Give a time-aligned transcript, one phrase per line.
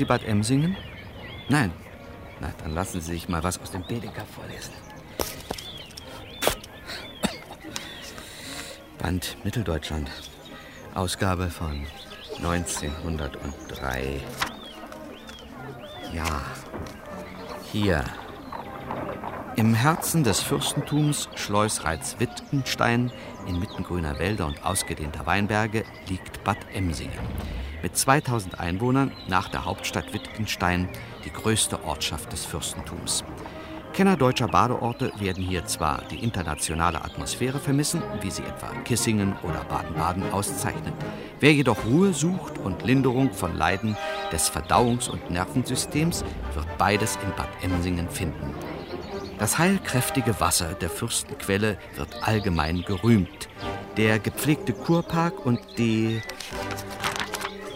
[0.00, 0.78] Sie Bad Emsingen?
[1.50, 1.70] Nein.
[2.40, 4.72] Na, dann lassen Sie sich mal was aus dem Baedeker vorlesen.
[8.96, 10.10] Band Mitteldeutschland.
[10.94, 11.86] Ausgabe von
[12.38, 14.22] 1903.
[16.14, 16.46] Ja,
[17.70, 18.02] hier.
[19.56, 23.12] Im Herzen des Fürstentums Schleusreiz-Wittgenstein,
[23.46, 27.59] inmitten grüner Wälder und ausgedehnter Weinberge, liegt Bad Emsingen.
[27.82, 30.88] Mit 2000 Einwohnern nach der Hauptstadt Wittgenstein
[31.24, 33.24] die größte Ortschaft des Fürstentums.
[33.92, 39.64] Kenner deutscher Badeorte werden hier zwar die internationale Atmosphäre vermissen, wie sie etwa Kissingen oder
[39.64, 40.94] Baden-Baden auszeichnet.
[41.40, 43.96] Wer jedoch Ruhe sucht und Linderung von Leiden
[44.30, 48.54] des Verdauungs- und Nervensystems, wird beides in Bad Emsingen finden.
[49.38, 53.48] Das heilkräftige Wasser der Fürstenquelle wird allgemein gerühmt.
[53.96, 56.22] Der gepflegte Kurpark und die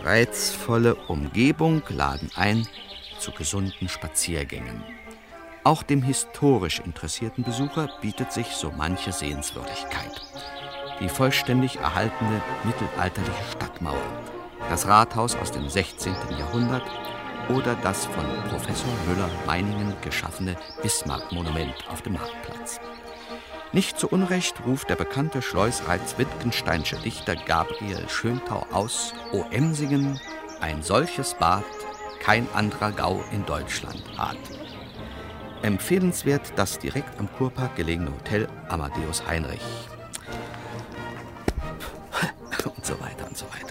[0.05, 2.69] reizvolle Umgebung laden ein
[3.19, 4.85] zu gesunden Spaziergängen.
[5.65, 10.21] Auch dem historisch interessierten Besucher bietet sich so manche Sehenswürdigkeit.
[11.01, 14.23] Die vollständig erhaltene mittelalterliche Stadtmauer,
[14.69, 16.15] das Rathaus aus dem 16.
[16.39, 16.85] Jahrhundert
[17.49, 22.79] oder das von Professor Müller-Meiningen geschaffene Bismarck-Monument auf dem Marktplatz.
[23.75, 30.21] Nicht zu Unrecht ruft der bekannte Schleusreiz-Wittgensteinsche Dichter Gabriel Schöntau aus: O Emsingen,
[30.61, 31.65] ein solches Bad,
[32.21, 34.39] kein anderer Gau in Deutschland hat.
[35.63, 39.61] Empfehlenswert das direkt am Kurpark gelegene Hotel Amadeus Heinrich.
[42.77, 43.64] Und so weiter und so weiter.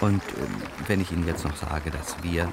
[0.00, 2.50] Und ähm, wenn ich Ihnen jetzt noch sage, dass wir,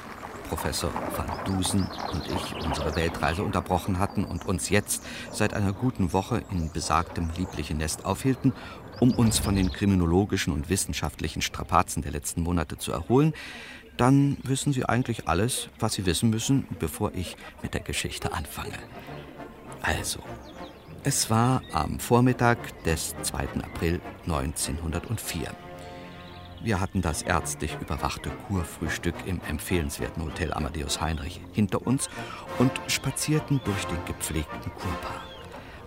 [0.49, 6.13] Professor van Dusen und ich, unsere Weltreise unterbrochen hatten und uns jetzt seit einer guten
[6.13, 8.53] Woche in besagtem lieblichen Nest aufhielten,
[8.99, 13.33] um uns von den kriminologischen und wissenschaftlichen Strapazen der letzten Monate zu erholen,
[13.97, 18.77] dann wissen Sie eigentlich alles, was Sie wissen müssen, bevor ich mit der Geschichte anfange.
[19.81, 20.19] Also,
[21.03, 23.63] es war am Vormittag des 2.
[23.63, 25.51] April 1904.
[26.62, 32.09] Wir hatten das ärztlich überwachte Kurfrühstück im empfehlenswerten Hotel Amadeus Heinrich hinter uns
[32.57, 35.22] und spazierten durch den gepflegten Kurpark.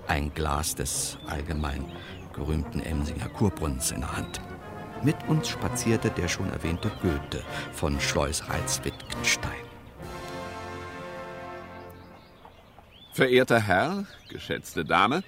[0.06, 1.84] Ein Glas des allgemein
[2.32, 4.40] gerühmten Emsinger Kurbrunnens in der Hand.
[5.02, 7.42] Mit uns spazierte der schon erwähnte Goethe
[7.72, 9.50] von Schleusreiz-Wittgenstein.
[13.12, 15.24] Verehrter Herr, geschätzte Dame,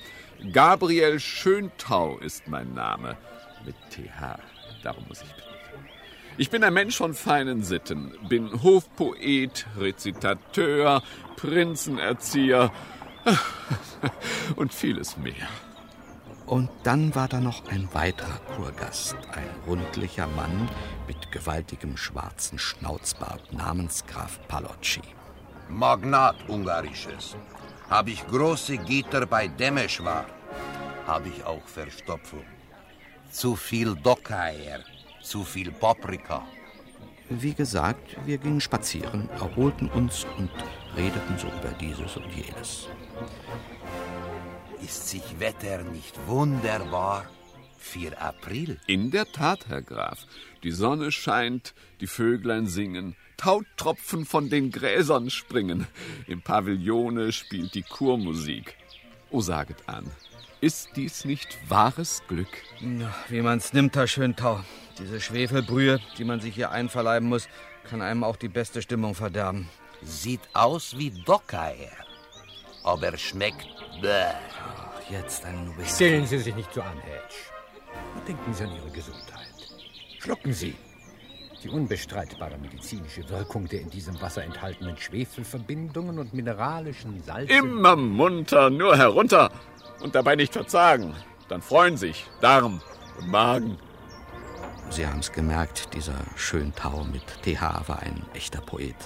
[0.53, 3.17] Gabriel Schöntau ist mein Name.
[3.65, 4.52] Mit TH.
[4.83, 5.53] Darum muss ich bitten.
[6.39, 11.03] Ich bin ein Mensch von feinen Sitten, bin Hofpoet, Rezitateur,
[11.37, 12.73] Prinzenerzieher
[14.57, 15.49] und vieles mehr.
[16.47, 20.69] Und dann war da noch ein weiterer Kurgast, ein rundlicher Mann
[21.07, 25.03] mit gewaltigem schwarzen Schnauzbart namens Graf Palocci.
[25.69, 27.37] Magnat Ungarisches.
[27.89, 30.27] Habe ich große Gitter bei Demeschwar.
[31.07, 32.45] Habe ich auch Verstopfung.
[33.33, 34.81] Zu viel Dockeier,
[35.23, 36.47] zu viel Paprika.
[37.31, 40.51] Wie gesagt, wir gingen spazieren, erholten uns und
[40.95, 42.89] redeten so über dieses und jenes.
[44.85, 47.25] Ist sich Wetter nicht wunderbar?
[47.79, 48.79] 4 April.
[48.87, 50.27] In der Tat, Herr Graf.
[50.63, 55.87] Die Sonne scheint, die Vöglein singen, Tautropfen von den Gräsern springen.
[56.27, 58.77] Im Pavillone spielt die Chormusik.
[59.31, 60.11] O saget an,
[60.63, 62.49] ist dies nicht wahres Glück?
[62.81, 64.61] Ja, wie man's nimmt, Herr Schöntau.
[64.97, 67.49] Diese Schwefelbrühe, die man sich hier einverleiben muss,
[67.91, 69.69] kann einem auch die beste Stimmung verderben.
[70.03, 71.91] Sieht aus wie Dockaer.
[72.85, 73.67] Aber schmeckt.
[74.01, 74.35] Bäh.
[74.65, 75.95] Ach, jetzt ein Whisky.
[75.95, 77.35] Stellen Sie sich nicht so an, Hedge.
[78.27, 79.49] Denken Sie an Ihre Gesundheit.
[80.21, 80.77] Schlucken Sie.
[81.65, 87.53] Die unbestreitbare medizinische Wirkung der in diesem Wasser enthaltenen Schwefelverbindungen und mineralischen Salze.
[87.53, 89.51] Immer munter, nur herunter
[90.03, 91.15] und dabei nicht verzagen.
[91.49, 92.81] Dann freuen sich Darm
[93.19, 93.79] und Magen.
[94.91, 98.97] Sie haben's gemerkt, dieser Schöntau mit TH war ein echter Poet.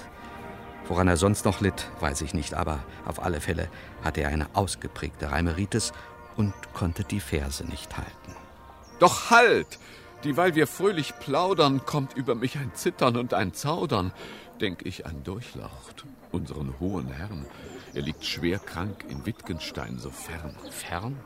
[0.87, 3.69] Woran er sonst noch litt, weiß ich nicht, aber auf alle Fälle
[4.03, 5.93] hatte er eine ausgeprägte Reimeritis
[6.35, 8.35] und konnte die Verse nicht halten.
[8.99, 9.79] Doch halt!
[10.23, 14.11] Dieweil wir fröhlich plaudern, kommt über mich ein Zittern und ein Zaudern.
[14.59, 17.45] Denk ich an Durchlaucht, unseren hohen Herrn.
[17.97, 20.55] Er liegt schwer krank in Wittgenstein so fern.
[20.69, 21.17] Fern?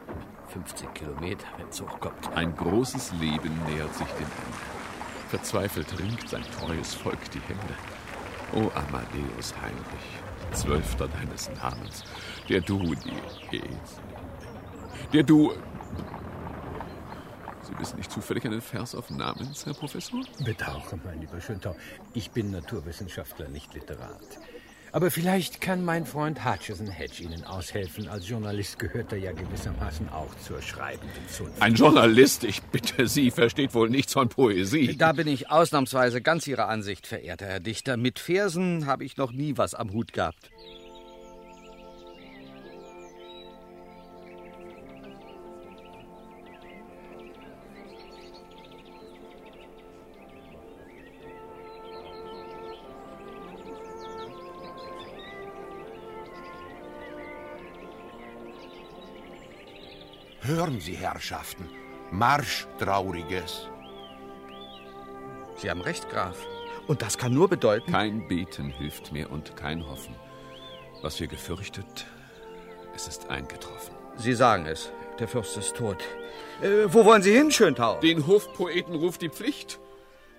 [0.53, 2.31] 50 Kilometer, wenn's hochkommt.
[2.33, 4.57] Ein großes Leben nähert sich dem Ende.
[5.27, 7.75] Verzweifelt ringt sein treues Volk die Hände.
[8.53, 12.05] O Amadeus Heinrich, Zwölfter deines Namens,
[12.47, 13.61] der du die...
[15.11, 15.51] Der du...
[17.63, 20.21] Sie wissen nicht zufällig einen Vers auf Namens, Herr Professor?
[20.39, 21.75] Bedauere, mein lieber Schöntau.
[22.13, 24.39] Ich bin Naturwissenschaftler, nicht Literat.
[24.93, 28.09] Aber vielleicht kann mein Freund Hutchison Hedge Ihnen aushelfen.
[28.09, 31.61] Als Journalist gehört er ja gewissermaßen auch zur schreibenden Zunft.
[31.61, 34.97] Ein Journalist, ich bitte Sie, versteht wohl nichts von Poesie.
[34.97, 37.95] Da bin ich ausnahmsweise ganz Ihrer Ansicht, verehrter Herr Dichter.
[37.95, 40.49] Mit Versen habe ich noch nie was am Hut gehabt.
[60.51, 61.69] Hören Sie, Herrschaften.
[62.11, 63.69] Marsch, Trauriges.
[65.55, 66.45] Sie haben recht, Graf.
[66.87, 67.89] Und das kann nur bedeuten.
[67.89, 70.13] Kein Beten hilft mehr und kein Hoffen.
[71.01, 72.05] Was wir gefürchtet,
[72.93, 73.95] es ist eingetroffen.
[74.17, 74.91] Sie sagen es.
[75.19, 76.03] Der Fürst ist tot.
[76.61, 78.01] Äh, wo wollen Sie hin, Schöntau?
[78.01, 79.79] Den Hofpoeten ruft die Pflicht.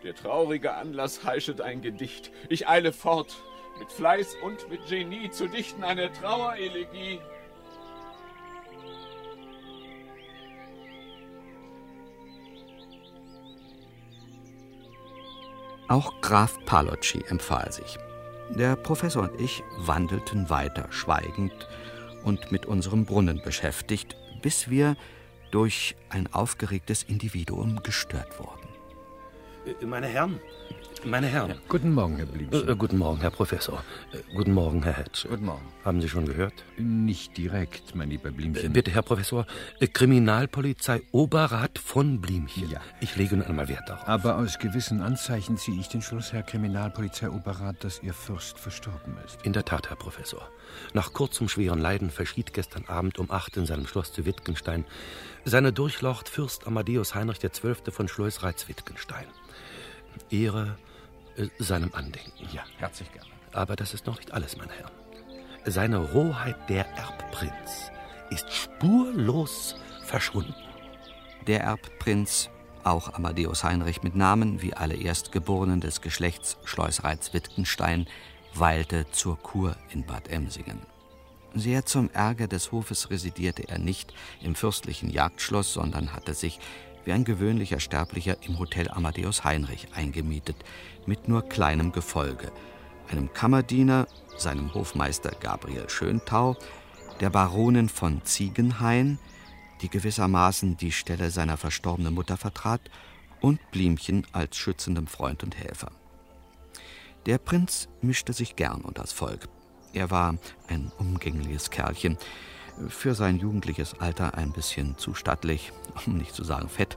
[0.04, 2.30] Der traurige Anlass heischet ein Gedicht.
[2.50, 3.34] Ich eile fort,
[3.78, 7.18] mit Fleiß und mit Genie zu dichten eine Trauerelegie.
[15.92, 17.98] Auch Graf Palocci empfahl sich.
[18.48, 21.52] Der Professor und ich wandelten weiter, schweigend
[22.24, 24.96] und mit unserem Brunnen beschäftigt, bis wir
[25.50, 28.61] durch ein aufgeregtes Individuum gestört wurden.
[29.66, 30.40] Äh, Meine Herren,
[31.04, 31.54] meine Herren.
[31.68, 32.68] Guten Morgen, Herr Blümchen.
[32.68, 33.82] Äh, guten Morgen, Herr Professor.
[34.12, 35.26] Äh, guten Morgen, Herr Hedge.
[35.28, 35.66] Guten Morgen.
[35.84, 36.52] Haben Sie schon gehört?
[36.78, 38.72] Nicht direkt, mein lieber Äh, Blümchen.
[38.72, 39.44] bitte, Herr Professor.
[39.80, 42.70] Äh, Kriminalpolizei Oberrat von Blümchen.
[42.70, 42.80] Ja.
[43.00, 44.06] Ich lege nun einmal Wert darauf.
[44.06, 49.16] Aber aus gewissen Anzeichen ziehe ich den Schluss, Herr Kriminalpolizei Oberrat, dass Ihr Fürst verstorben
[49.26, 49.38] ist.
[49.42, 50.48] In der Tat, Herr Professor.
[50.94, 54.84] Nach kurzem schweren Leiden verschied gestern Abend um acht in seinem Schloss zu Wittgenstein
[55.44, 57.74] seine Durchlaucht Fürst Amadeus Heinrich XII.
[57.90, 59.26] von Schleusreiz-Wittgenstein.
[60.30, 60.76] Ehre
[61.36, 62.48] äh, seinem Andenken.
[62.52, 63.28] Ja, herzlich gerne.
[63.52, 64.92] Aber das ist noch nicht alles, meine Herren.
[65.64, 67.90] Seine Rohheit, der Erbprinz,
[68.30, 70.54] ist spurlos verschwunden.
[71.46, 72.50] Der Erbprinz,
[72.84, 78.06] auch Amadeus Heinrich mit Namen, wie alle Erstgeborenen des Geschlechts Schleusreiz-Wittgenstein,
[78.54, 80.80] weilte zur Kur in Bad Emsingen.
[81.54, 86.58] Sehr zum Ärger des Hofes residierte er nicht im fürstlichen Jagdschloss, sondern hatte sich
[87.04, 90.56] wie ein gewöhnlicher Sterblicher im Hotel Amadeus Heinrich eingemietet,
[91.06, 92.52] mit nur kleinem Gefolge,
[93.10, 94.06] einem Kammerdiener,
[94.36, 96.56] seinem Hofmeister Gabriel Schöntau,
[97.20, 99.18] der Baronin von Ziegenhain,
[99.80, 102.82] die gewissermaßen die Stelle seiner verstorbenen Mutter vertrat,
[103.40, 105.90] und Blümchen als schützendem Freund und Helfer.
[107.26, 109.48] Der Prinz mischte sich gern unter das Volk.
[109.92, 110.36] Er war
[110.68, 112.18] ein umgängliches Kerlchen,
[112.88, 115.72] für sein jugendliches Alter ein bisschen zu stattlich,
[116.06, 116.96] um nicht zu sagen fett,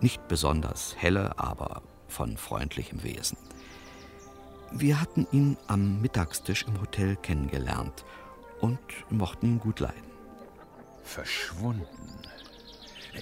[0.00, 3.38] nicht besonders helle, aber von freundlichem Wesen.
[4.72, 8.04] Wir hatten ihn am Mittagstisch im Hotel kennengelernt
[8.60, 8.78] und
[9.10, 10.10] mochten ihn gut leiden.
[11.02, 11.86] Verschwunden.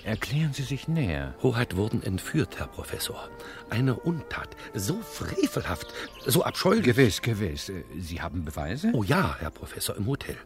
[0.05, 1.35] Erklären Sie sich näher.
[1.43, 3.29] Hoheit wurden entführt, Herr Professor.
[3.71, 5.93] Eine Untat, so frevelhaft,
[6.25, 6.85] so abscheulich.
[6.85, 7.73] Gewiss, gewiss.
[7.99, 8.93] Sie haben Beweise?
[8.95, 10.37] Oh ja, Herr Professor, im Hotel.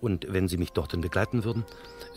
[0.00, 1.64] Und wenn Sie mich dorthin begleiten würden,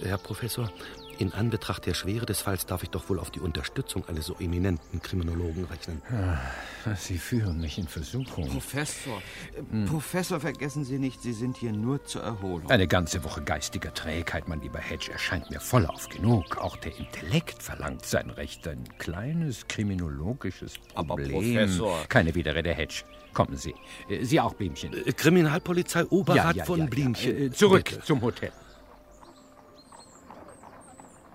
[0.03, 0.71] Herr Professor,
[1.17, 4.35] In Anbetracht der Schwere des Falls darf ich doch wohl auf die Unterstützung eines so
[4.39, 6.01] eminenten Kriminologen rechnen.
[6.09, 8.47] Ah, Sie führen mich in Versuchung.
[8.49, 9.21] Professor,
[9.55, 12.71] äh, Professor, vergessen Sie nicht, Sie sind hier nur zur Erholung.
[12.71, 16.57] Eine ganze Woche geistiger Trägheit, mein lieber Hedge, erscheint mir vollauf genug.
[16.57, 18.67] Auch der Intellekt verlangt sein Recht.
[18.67, 21.31] Ein kleines kriminologisches Aber Problem.
[21.33, 23.03] Professor- Keine Widerrede, Hedge.
[23.33, 23.75] Kommen Sie.
[24.09, 24.93] Äh, Sie auch, Blümchen.
[24.93, 27.47] Äh, Kriminalpolizei Oberrat von Blümchen.
[27.47, 28.01] Äh, Zurück Bitte.
[28.03, 28.51] zum Hotel.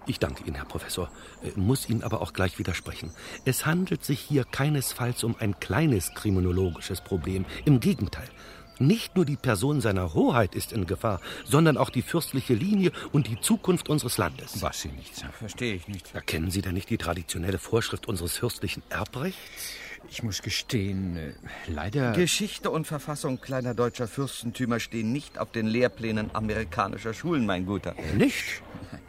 [0.08, 1.10] Ich danke Ihnen, Herr Professor,
[1.56, 3.10] muss Ihnen aber auch gleich widersprechen.
[3.44, 7.44] Es handelt sich hier keinesfalls um ein kleines kriminologisches Problem.
[7.64, 8.28] Im Gegenteil.
[8.78, 13.26] Nicht nur die Person seiner Hoheit ist in Gefahr, sondern auch die fürstliche Linie und
[13.26, 14.62] die Zukunft unseres Landes.
[14.62, 15.32] Was Sie nicht sagen.
[15.32, 16.14] Verstehe ich nicht.
[16.14, 19.74] Erkennen Sie denn nicht die traditionelle Vorschrift unseres fürstlichen Erbrechts?
[20.08, 21.32] Ich muss gestehen, äh,
[21.68, 22.12] leider.
[22.12, 27.94] Geschichte und Verfassung kleiner deutscher Fürstentümer stehen nicht auf den Lehrplänen amerikanischer Schulen, mein Guter.
[28.16, 28.62] Nicht?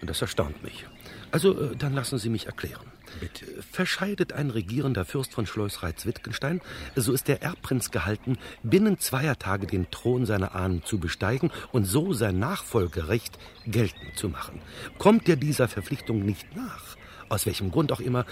[0.00, 0.86] Das erstaunt mich.
[1.32, 2.86] Also, äh, dann lassen Sie mich erklären.
[3.20, 3.46] Bitte.
[3.72, 6.60] Verscheidet ein regierender Fürst von Schleusreiz-Wittgenstein,
[6.94, 11.84] so ist der Erbprinz gehalten, binnen zweier Tage den Thron seiner Ahnen zu besteigen und
[11.84, 14.60] so sein Nachfolgerecht geltend zu machen.
[14.98, 16.96] Kommt er dieser Verpflichtung nicht nach,
[17.28, 18.24] aus welchem Grund auch immer,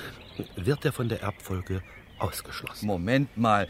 [0.56, 1.82] wird er von der Erbfolge
[2.18, 2.86] ausgeschlossen.
[2.86, 3.68] Moment mal,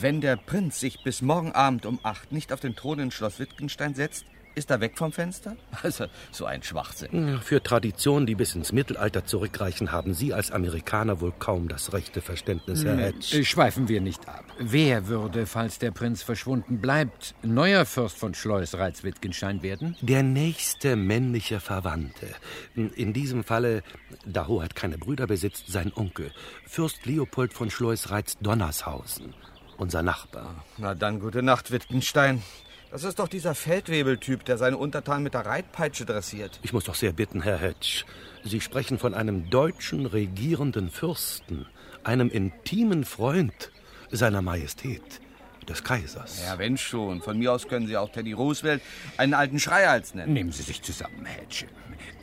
[0.00, 3.38] wenn der Prinz sich bis morgen Abend um acht nicht auf den Thron in Schloss
[3.38, 4.24] Wittgenstein setzt,
[4.56, 5.56] ist er weg vom Fenster?
[5.82, 7.38] Also, so ein Schwachsinn.
[7.42, 12.22] Für Traditionen, die bis ins Mittelalter zurückreichen, haben Sie als Amerikaner wohl kaum das rechte
[12.22, 13.38] Verständnis, Herr Hedge.
[13.38, 14.44] Äh, Schweifen wir nicht ab.
[14.58, 19.96] Wer würde, falls der Prinz verschwunden bleibt, neuer Fürst von Schleusreiz-Wittgenstein werden?
[20.00, 22.28] Der nächste männliche Verwandte.
[22.74, 23.82] In diesem Falle,
[24.24, 26.32] da Hoheit keine Brüder besitzt, sein Onkel,
[26.66, 29.34] Fürst Leopold von Schleusreiz-Donnershausen,
[29.76, 30.64] unser Nachbar.
[30.78, 32.42] Na dann, gute Nacht, Wittgenstein.
[32.90, 36.60] Das ist doch dieser Feldwebeltyp, der seine Untertanen mit der Reitpeitsche dressiert.
[36.62, 38.04] Ich muss doch sehr bitten, Herr Hedge.
[38.44, 41.66] Sie sprechen von einem deutschen regierenden Fürsten,
[42.04, 43.72] einem intimen Freund
[44.10, 45.20] seiner Majestät,
[45.68, 46.42] des Kaisers.
[46.44, 47.20] Ja, wenn schon.
[47.22, 48.80] Von mir aus können Sie auch Teddy Roosevelt
[49.16, 50.32] einen alten Schreihals nennen.
[50.32, 51.66] Nehmen Sie sich zusammen, Hedge.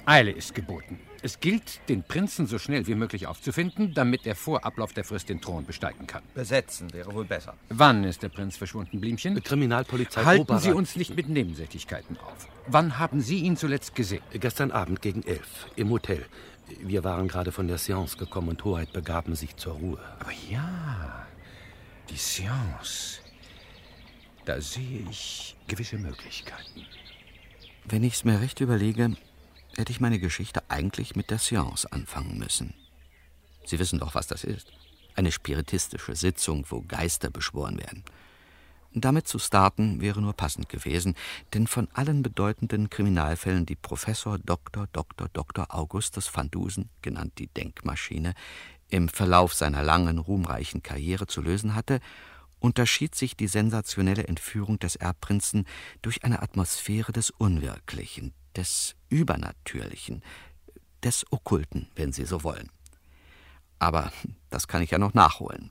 [0.06, 1.00] Eile ist geboten.
[1.26, 5.30] Es gilt, den Prinzen so schnell wie möglich aufzufinden, damit er vor Ablauf der Frist
[5.30, 6.22] den Thron besteigen kann.
[6.36, 7.56] Besetzen wäre wohl besser.
[7.70, 9.42] Wann ist der Prinz verschwunden, Blümchen?
[9.42, 10.64] Kriminalpolizei Halten Oberrat.
[10.64, 12.50] Sie uns nicht mit Nebensächlichkeiten auf.
[12.68, 14.22] Wann haben Sie ihn zuletzt gesehen?
[14.34, 16.26] Gestern Abend gegen elf im Hotel.
[16.82, 20.00] Wir waren gerade von der Seance gekommen und Hoheit begaben sich zur Ruhe.
[20.20, 21.26] Aber ja,
[22.10, 23.22] die Seance.
[24.44, 26.86] Da sehe ich gewisse Möglichkeiten.
[27.86, 29.16] Wenn ich's mir recht überlege,
[29.78, 32.74] hätte ich meine Geschichte eigentlich mit der Seance anfangen müssen.
[33.66, 34.72] Sie wissen doch, was das ist.
[35.16, 38.04] Eine spiritistische Sitzung, wo Geister beschworen werden.
[38.96, 41.16] Damit zu starten wäre nur passend gewesen,
[41.54, 44.88] denn von allen bedeutenden Kriminalfällen, die Professor Dr.
[44.94, 45.30] Dr.
[45.34, 45.74] Dr.
[45.74, 48.36] Augustus van Dusen, genannt die Denkmaschine,
[48.90, 52.00] im Verlauf seiner langen, ruhmreichen Karriere zu lösen hatte,
[52.60, 55.66] unterschied sich die sensationelle Entführung des Erbprinzen
[56.04, 60.24] durch eine Atmosphäre des Unwirklichen, des Übernatürlichen,
[61.04, 62.70] des Okkulten, wenn Sie so wollen.
[63.80, 64.12] Aber
[64.50, 65.70] das kann ich ja noch nachholen.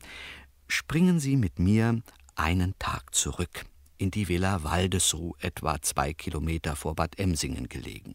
[0.69, 2.03] Springen Sie mit mir
[2.35, 3.65] einen Tag zurück
[3.99, 8.15] in die Villa Waldesruh, etwa zwei Kilometer vor Bad Emsingen gelegen.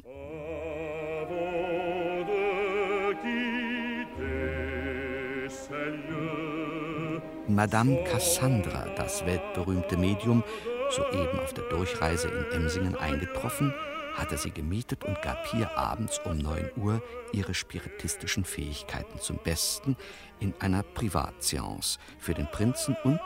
[7.48, 10.44] Madame Cassandra, das weltberühmte Medium,
[10.92, 13.74] soeben auf der Durchreise in Emsingen eingetroffen,
[14.18, 19.96] hatte sie gemietet und gab hier abends um 9 Uhr ihre spiritistischen Fähigkeiten zum Besten
[20.40, 23.22] in einer Privatseance für den Prinzen und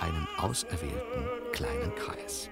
[0.00, 2.50] einen auserwählten kleinen Kreis.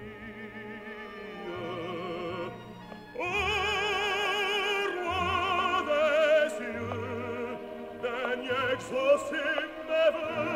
[8.93, 10.50] Auf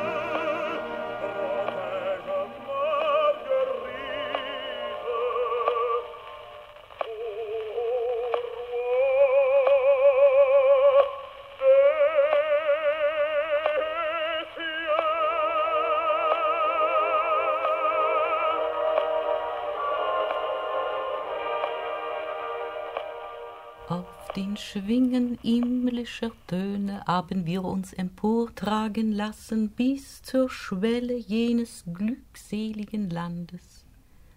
[24.56, 33.84] Schwingen himmlischer Töne haben wir uns emportragen lassen bis zur Schwelle jenes glückseligen Landes,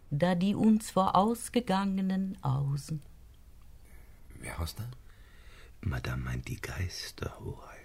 [0.09, 3.01] da die uns vorausgegangenen ausen.
[4.39, 4.86] Wer hast da?
[5.81, 7.77] Madame meint die Geisterhoheit.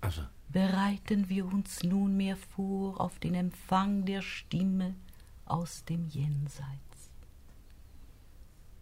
[0.00, 4.94] Also, Bereiten wir uns nunmehr vor auf den Empfang der Stimme
[5.44, 6.87] aus dem Jenseits.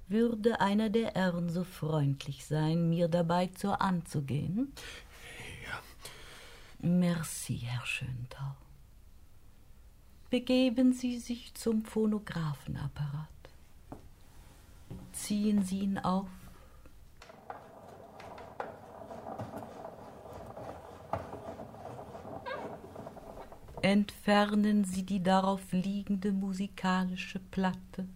[0.09, 4.73] Würde einer der Herren so freundlich sein, mir dabei zur anzugehen?
[5.65, 5.81] Ja.
[6.89, 8.55] Merci, Herr Schöntau.
[10.31, 13.29] Begeben Sie sich zum Phonographenapparat.
[15.13, 16.29] Ziehen Sie ihn auf.
[23.83, 28.09] Entfernen Sie die darauf liegende musikalische Platte.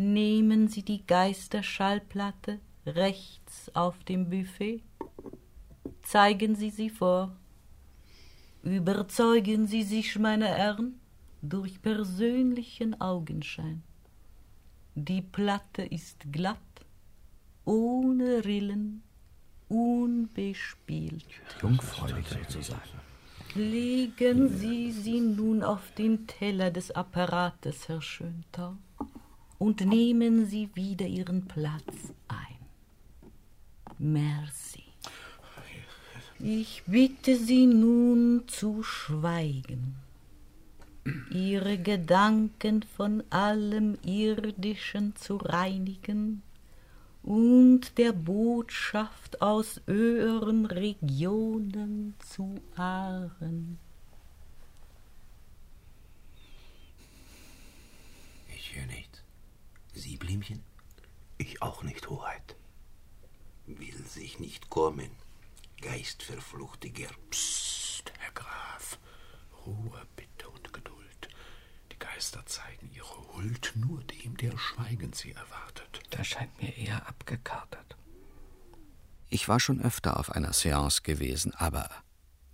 [0.00, 4.82] Nehmen Sie die Geisterschallplatte rechts auf dem Buffet.
[6.00, 7.36] Zeigen Sie sie vor.
[8.62, 10.98] Überzeugen Sie sich, meine Herren,
[11.42, 13.82] durch persönlichen Augenschein.
[14.94, 16.56] Die Platte ist glatt,
[17.66, 19.02] ohne Rillen,
[19.68, 21.26] unbespielt.
[21.60, 23.00] Jungfräulich sozusagen.
[23.54, 28.78] Legen Sie sie nun auf den Teller des Apparates, Herr Schöntau,
[29.60, 32.56] und nehmen Sie wieder Ihren Platz ein.
[33.98, 34.82] Merci.
[36.38, 39.96] Ich bitte Sie nun zu schweigen,
[41.30, 46.40] Ihre Gedanken von allem Irdischen zu reinigen
[47.22, 53.78] und der Botschaft aus höheren Regionen zu harren.
[58.56, 59.09] Ich höre nichts.
[60.00, 60.64] Sie, Blümchen?
[61.36, 62.56] Ich auch nicht, Hoheit.
[63.66, 65.10] Will sich nicht kommen.
[65.82, 67.08] Geistverfluchtiger.
[67.30, 68.98] Psst, Herr Graf.
[69.66, 71.28] Ruhe bitte und Geduld.
[71.92, 76.00] Die Geister zeigen ihre Huld nur dem, der schweigend sie erwartet.
[76.08, 77.96] Das scheint mir eher abgekatert.
[79.28, 81.90] Ich war schon öfter auf einer Seance gewesen, aber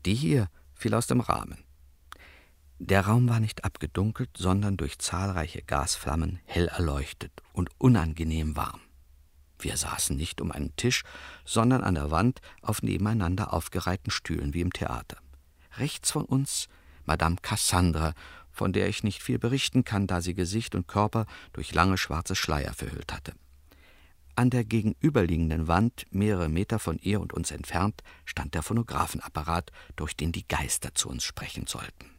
[0.04, 1.64] die hier fiel aus dem Rahmen.
[2.78, 8.80] Der Raum war nicht abgedunkelt, sondern durch zahlreiche Gasflammen hell erleuchtet und unangenehm warm.
[9.58, 11.02] Wir saßen nicht um einen Tisch,
[11.46, 15.16] sondern an der Wand auf nebeneinander aufgereihten Stühlen wie im Theater.
[15.78, 16.68] Rechts von uns
[17.06, 18.12] Madame Cassandra,
[18.50, 22.36] von der ich nicht viel berichten kann, da sie Gesicht und Körper durch lange schwarze
[22.36, 23.32] Schleier verhüllt hatte.
[24.34, 30.14] An der gegenüberliegenden Wand, mehrere Meter von ihr und uns entfernt, stand der Phonographenapparat, durch
[30.14, 32.15] den die Geister zu uns sprechen sollten.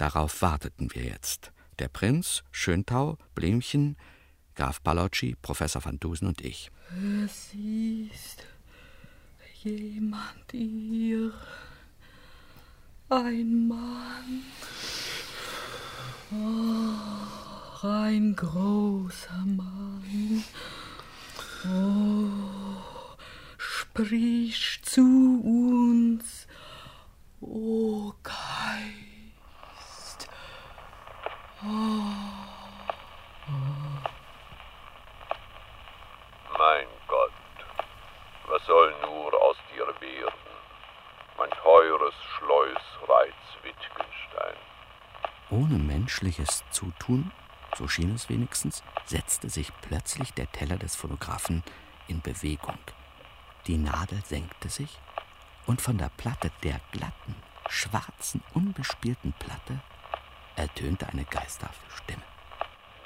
[0.00, 1.52] Darauf warteten wir jetzt.
[1.78, 3.98] Der Prinz, Schöntau, Blümchen,
[4.54, 6.70] Graf Ballocci, Professor van Dusen und ich.
[7.22, 8.46] Es ist
[9.62, 11.34] jemand hier.
[13.10, 14.42] Ein Mann.
[16.32, 20.44] Oh, ein großer Mann.
[21.66, 23.16] Oh,
[23.58, 26.46] sprich zu uns,
[27.42, 29.09] o oh Geist.
[31.62, 31.76] Mein
[37.06, 37.32] Gott,
[38.46, 40.32] was soll nur aus dir werden,
[41.36, 44.56] mein teures Schleusreiz Wittgenstein?
[45.50, 47.30] Ohne menschliches Zutun,
[47.76, 51.62] so schien es wenigstens, setzte sich plötzlich der Teller des Phonographen
[52.08, 52.78] in Bewegung.
[53.66, 54.98] Die Nadel senkte sich
[55.66, 57.34] und von der Platte der glatten,
[57.68, 59.82] schwarzen, unbespielten Platte
[60.60, 62.22] ertönte eine geisterhafte Stimme.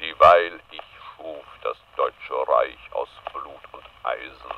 [0.01, 0.83] Dieweil ich
[1.17, 4.57] schuf das Deutsche Reich aus Blut und Eisen,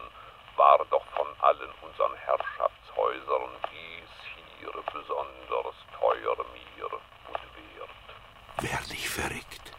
[0.57, 4.11] war doch von allen unseren Herrschaftshäusern dies
[4.59, 8.71] hier besonders teuer mir und wert.
[8.73, 9.73] Werd ich verrückt?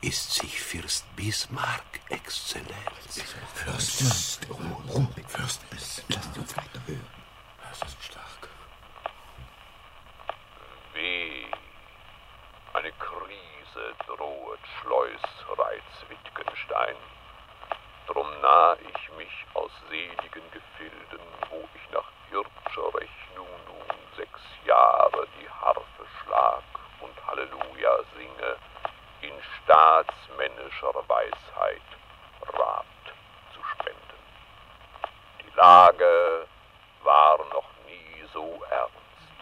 [0.00, 3.22] Ist sich Fürst Bismarck Exzellenz?
[3.54, 5.62] Fürst, Ruhe, Fürst,
[6.08, 7.10] lassen Sie uns weiter hören.
[7.68, 8.48] Das ist stark.
[10.94, 11.44] Weh,
[12.72, 16.96] eine Krise drohet Schleusreiz Wittgenstein.
[18.06, 25.28] Drum nah ich mich aus seligen Gefilden, wo ich nach ird'scher Rechnung nun sechs Jahre
[25.38, 26.64] die Harfe schlag
[27.00, 28.56] und Halleluja singe,
[29.22, 31.82] in staatsmännischer Weisheit
[32.54, 32.86] Rat
[33.52, 34.20] zu spenden.
[35.42, 36.46] Die Lage
[37.02, 39.36] war noch nie so ernst.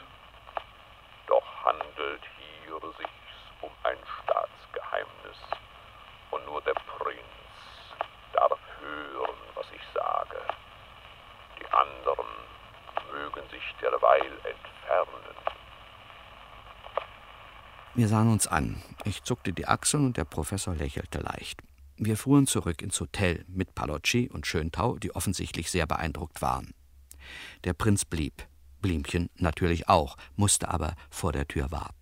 [1.28, 5.38] Doch handelt hier sich's um ein Staatsgeheimnis
[6.30, 7.22] und nur der Prinz
[8.32, 10.40] darf hören, was ich sage.
[11.60, 12.26] Die anderen
[13.12, 15.36] mögen sich derweil entfernen.
[17.98, 18.80] Wir sahen uns an.
[19.04, 21.64] Ich zuckte die Achseln und der Professor lächelte leicht.
[21.96, 26.74] Wir fuhren zurück ins Hotel mit Palocci und Schöntau, die offensichtlich sehr beeindruckt waren.
[27.64, 28.46] Der Prinz blieb,
[28.80, 31.97] Blümchen natürlich auch, musste aber vor der Tür warten.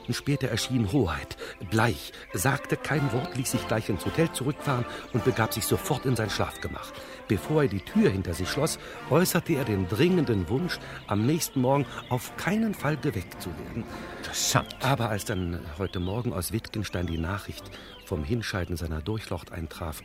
[0.00, 1.36] Minuten später erschien Hoheit,
[1.70, 6.16] bleich, sagte kein Wort, ließ sich gleich ins Hotel zurückfahren und begab sich sofort in
[6.16, 6.92] sein Schlafgemach.
[7.28, 8.78] Bevor er die Tür hinter sich schloss,
[9.10, 13.84] äußerte er den dringenden Wunsch, am nächsten Morgen auf keinen Fall geweckt zu werden.
[14.18, 14.74] Interessant.
[14.80, 17.64] Aber als dann heute Morgen aus Wittgenstein die Nachricht
[18.04, 20.02] vom Hinscheiden seiner Durchlocht eintraf,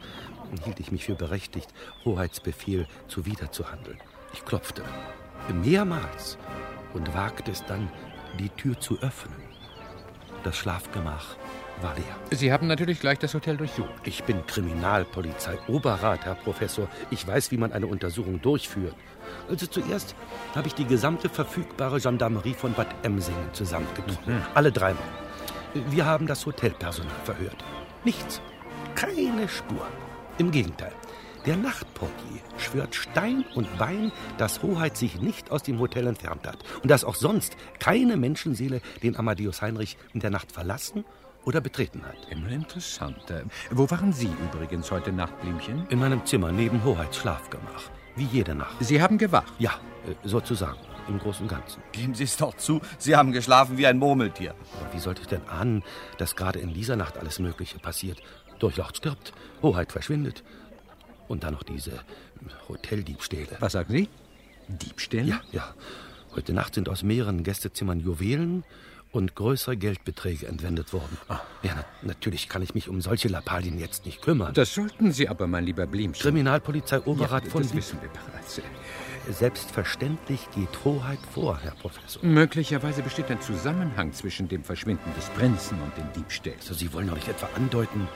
[0.66, 3.98] hielt ich mich für berechtigt, Hoheitsbefehl zuwiderzuhandeln.
[4.34, 4.84] Ich klopfte
[5.64, 6.38] mehrmals
[6.94, 7.90] und wagte es dann,
[8.40, 9.45] die Tür zu öffnen.
[10.46, 11.38] Das Schlafgemach
[11.82, 12.16] war leer.
[12.30, 13.90] Sie haben natürlich gleich das Hotel durchsucht.
[14.04, 16.88] Ich bin Kriminalpolizei Oberrat, Herr Professor.
[17.10, 18.94] Ich weiß, wie man eine Untersuchung durchführt.
[19.50, 20.16] Also zuerst
[20.54, 24.36] habe ich die gesamte verfügbare Gendarmerie von Bad Emsingen zusammengetroffen.
[24.36, 24.44] Mhm.
[24.54, 25.02] Alle dreimal.
[25.74, 27.66] Wir haben das Hotelpersonal verhört.
[28.04, 28.40] Nichts.
[28.94, 29.88] Keine Spur.
[30.38, 30.92] Im Gegenteil.
[31.46, 36.58] Der Nachtportier schwört Stein und Bein, dass Hoheit sich nicht aus dem Hotel entfernt hat
[36.82, 41.06] und dass auch sonst keine Menschenseele den Amadeus Heinrich in der Nacht verlassen
[41.44, 42.16] oder betreten hat.
[42.32, 43.44] Immer interessanter.
[43.70, 45.86] Wo waren Sie übrigens heute Nacht, Blümchen?
[45.90, 47.92] In meinem Zimmer neben Hoheits Schlafgemach.
[48.16, 48.78] Wie jede Nacht.
[48.80, 49.54] Sie haben gewacht?
[49.60, 50.80] Ja, äh, sozusagen.
[51.08, 51.84] Im Großen und Ganzen.
[51.92, 54.56] Geben Sie es doch zu, Sie haben geschlafen wie ein Murmeltier.
[54.80, 55.84] Aber wie sollte ich denn ahnen,
[56.18, 58.24] dass gerade in dieser Nacht alles Mögliche passiert?
[58.58, 60.44] Durchlocht stirbt, Hoheit verschwindet.
[61.28, 61.92] Und dann noch diese
[62.70, 63.58] Hoteldiebstähle.
[63.60, 64.10] Was sagen Sie?
[64.68, 65.30] Diebstähle?
[65.30, 65.74] Ja, ja.
[66.36, 68.64] Heute Nacht sind aus mehreren Gästezimmern Juwelen
[69.12, 71.18] und größere Geldbeträge entwendet worden.
[71.30, 71.40] Ja,
[71.76, 74.54] na, natürlich kann ich mich um solche Lappalien jetzt nicht kümmern.
[74.54, 76.22] Das sollten Sie aber, mein lieber Blümchen.
[76.22, 78.62] Kriminalpolizei Oberrat ja, von das Wies- wissen wir bereits.
[79.40, 82.24] Selbstverständlich geht Hoheit vor, Herr Professor.
[82.24, 86.60] Möglicherweise besteht ein Zusammenhang zwischen dem Verschwinden des Prinzen und den Diebstählen.
[86.60, 88.08] Also Sie wollen doch nicht etwa andeuten.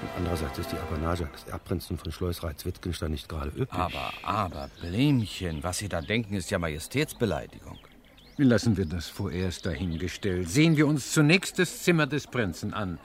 [0.00, 3.72] Und andererseits ist die Apanage des Erbprinzen von Schleusreiz-Wittgenstein nicht gerade üppig.
[3.72, 7.78] Aber, aber, Blämchen, was Sie da denken, ist ja Majestätsbeleidigung.
[8.36, 10.48] Lassen wir das vorerst dahingestellt.
[10.48, 13.00] Sehen wir uns zunächst das Zimmer des Prinzen an.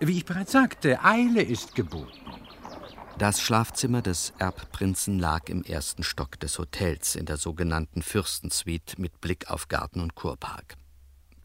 [0.00, 2.20] Wie ich bereits sagte, Eile ist geboten.
[3.18, 9.20] Das Schlafzimmer des Erbprinzen lag im ersten Stock des Hotels in der sogenannten Fürstensuite mit
[9.20, 10.76] Blick auf Garten und Kurpark.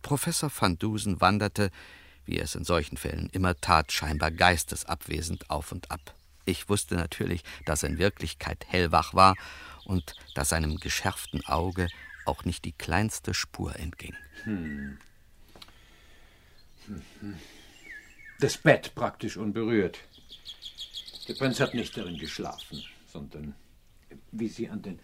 [0.04, 1.72] Professor van Dusen wanderte,
[2.26, 6.16] wie er es in solchen Fällen immer tat, scheinbar geistesabwesend auf und ab.
[6.46, 9.36] Ich wusste natürlich, dass er in Wirklichkeit hellwach war
[9.86, 11.88] und dass seinem geschärften Auge
[12.26, 14.16] auch nicht die kleinste Spur entging.
[14.44, 14.98] Hm.
[18.40, 20.00] Das Bett praktisch unberührt.
[21.28, 23.56] Der Prinz hat nicht darin geschlafen, sondern,
[24.32, 25.00] wie Sie an den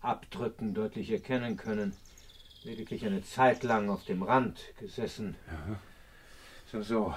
[0.00, 1.96] Abdrücken deutlich erkennen können,
[2.64, 5.36] lediglich eine Zeit lang auf dem Rand gesessen.
[6.74, 7.14] So, so.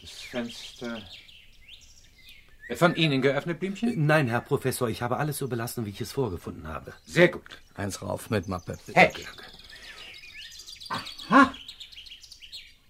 [0.00, 1.02] Das Fenster.
[2.76, 4.06] Von Ihnen geöffnet, Blümchen?
[4.06, 6.94] Nein, Herr Professor, ich habe alles so belassen, wie ich es vorgefunden habe.
[7.04, 7.58] Sehr gut.
[7.74, 8.78] Eins rauf mit Mappe.
[8.94, 9.12] Hey.
[10.88, 11.52] Aha!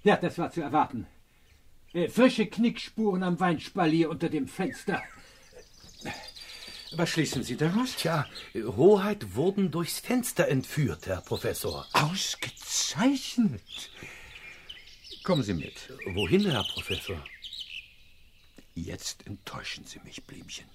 [0.04, 1.08] Ja, das war zu erwarten.
[1.92, 5.02] Äh, frische Knickspuren am Weinspalier unter dem Fenster.
[6.96, 7.96] Was schließen Sie daraus?
[7.96, 11.86] Tja, Hoheit wurden durchs Fenster entführt, Herr Professor.
[11.92, 13.90] Ausgezeichnet.
[15.24, 15.90] Kommen Sie mit.
[16.06, 17.22] Wohin, Herr Professor?
[18.74, 20.66] Jetzt enttäuschen Sie mich, Blümchen.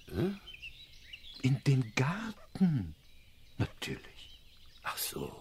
[1.42, 2.94] In den Garten.
[3.56, 4.40] Natürlich.
[4.82, 5.32] Ach so.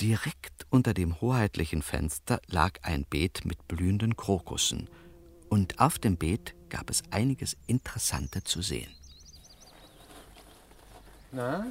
[0.00, 4.88] Direkt unter dem hoheitlichen Fenster lag ein Beet mit blühenden Krokussen.
[5.50, 8.90] Und auf dem Beet gab es einiges Interessante zu sehen.
[11.32, 11.66] Na?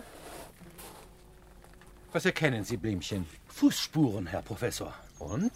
[2.11, 3.25] Was erkennen Sie, Blümchen?
[3.47, 4.93] Fußspuren, Herr Professor.
[5.19, 5.51] Und?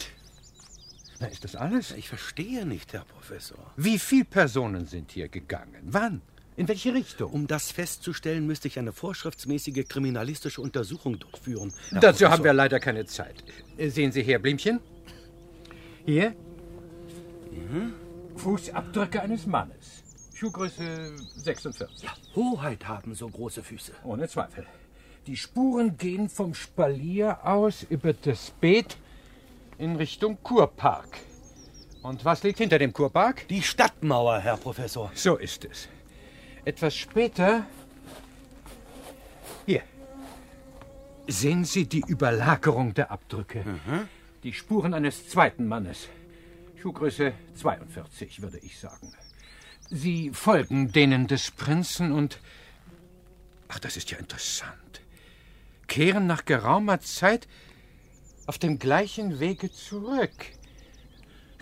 [1.19, 1.91] Na, ist das alles?
[1.91, 3.57] Ich verstehe nicht, Herr Professor.
[3.77, 5.81] Wie viele Personen sind hier gegangen?
[5.83, 6.21] Wann?
[6.57, 7.31] In welche Richtung?
[7.33, 11.73] Um das festzustellen, müsste ich eine vorschriftsmäßige kriminalistische Untersuchung durchführen.
[11.89, 12.31] Herr Dazu Professor.
[12.31, 13.43] haben wir leider keine Zeit.
[13.77, 14.79] Äh, Sehen Sie her, Blümchen.
[16.05, 16.33] Hier.
[18.37, 20.03] Fußabdrücke eines Mannes.
[20.35, 22.09] Schuhgröße 46.
[22.35, 23.93] Hoheit haben so große Füße.
[24.03, 24.65] Ohne Zweifel.
[25.27, 28.97] Die Spuren gehen vom Spalier aus über das Beet
[29.77, 31.19] in Richtung Kurpark.
[32.01, 33.47] Und was liegt hinter dem Kurpark?
[33.47, 35.09] Die Stadtmauer, Herr Professor.
[35.15, 35.87] So ist es.
[36.65, 37.65] Etwas später.
[39.65, 39.83] Hier.
[41.27, 43.63] Sehen Sie die Überlagerung der Abdrücke.
[44.43, 46.09] Die Spuren eines zweiten Mannes.
[46.81, 49.13] Schuhgröße 42, würde ich sagen.
[49.89, 52.39] Sie folgen denen des Prinzen und.
[53.67, 55.01] Ach, das ist ja interessant.
[55.87, 57.47] Kehren nach geraumer Zeit
[58.47, 60.31] auf dem gleichen Wege zurück.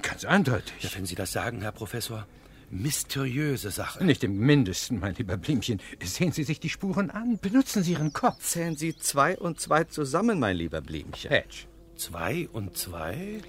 [0.01, 0.73] Ganz eindeutig.
[0.81, 2.27] Ja, wenn Sie das sagen, Herr Professor.
[2.69, 4.03] mysteriöse Sache.
[4.03, 5.79] Nicht im Mindesten, mein lieber Blümchen.
[6.03, 7.37] Sehen Sie sich die Spuren an.
[7.39, 8.39] Benutzen Sie Ihren Kopf.
[8.39, 11.29] Zählen Sie zwei und zwei zusammen, mein lieber Blümchen.
[11.29, 11.67] Hedge.
[11.95, 13.41] Zwei und zwei?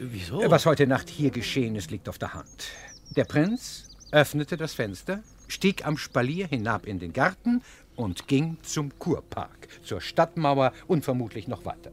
[0.00, 0.50] Wieso?
[0.50, 2.64] Was heute Nacht hier geschehen ist, liegt auf der Hand.
[3.16, 7.62] Der Prinz öffnete das Fenster, stieg am Spalier hinab in den Garten
[7.96, 11.90] und ging zum Kurpark, zur Stadtmauer und vermutlich noch weiter.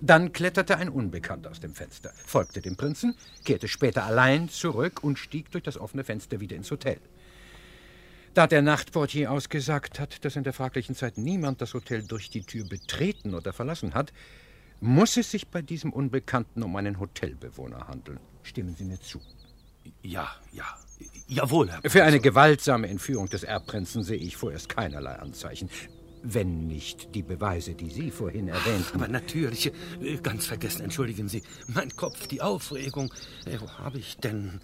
[0.00, 3.14] Dann kletterte ein Unbekannter aus dem Fenster, folgte dem Prinzen,
[3.44, 6.98] kehrte später allein zurück und stieg durch das offene Fenster wieder ins Hotel.
[8.34, 12.42] Da der Nachtportier ausgesagt hat, dass in der fraglichen Zeit niemand das Hotel durch die
[12.42, 14.12] Tür betreten oder verlassen hat,
[14.80, 18.18] muss es sich bei diesem Unbekannten um einen Hotelbewohner handeln.
[18.42, 19.20] Stimmen Sie mir zu.
[20.02, 20.64] Ja, ja.
[21.28, 25.70] Jawohl, Herr Für eine gewaltsame Entführung des Erbprinzen sehe ich vorerst keinerlei Anzeichen.
[26.22, 28.94] Wenn nicht die Beweise, die Sie vorhin erwähnten.
[28.94, 31.42] Aber natürlich, äh, ganz vergessen, entschuldigen Sie.
[31.66, 33.12] Mein Kopf, die Aufregung.
[33.44, 34.60] Äh, Wo habe ich denn.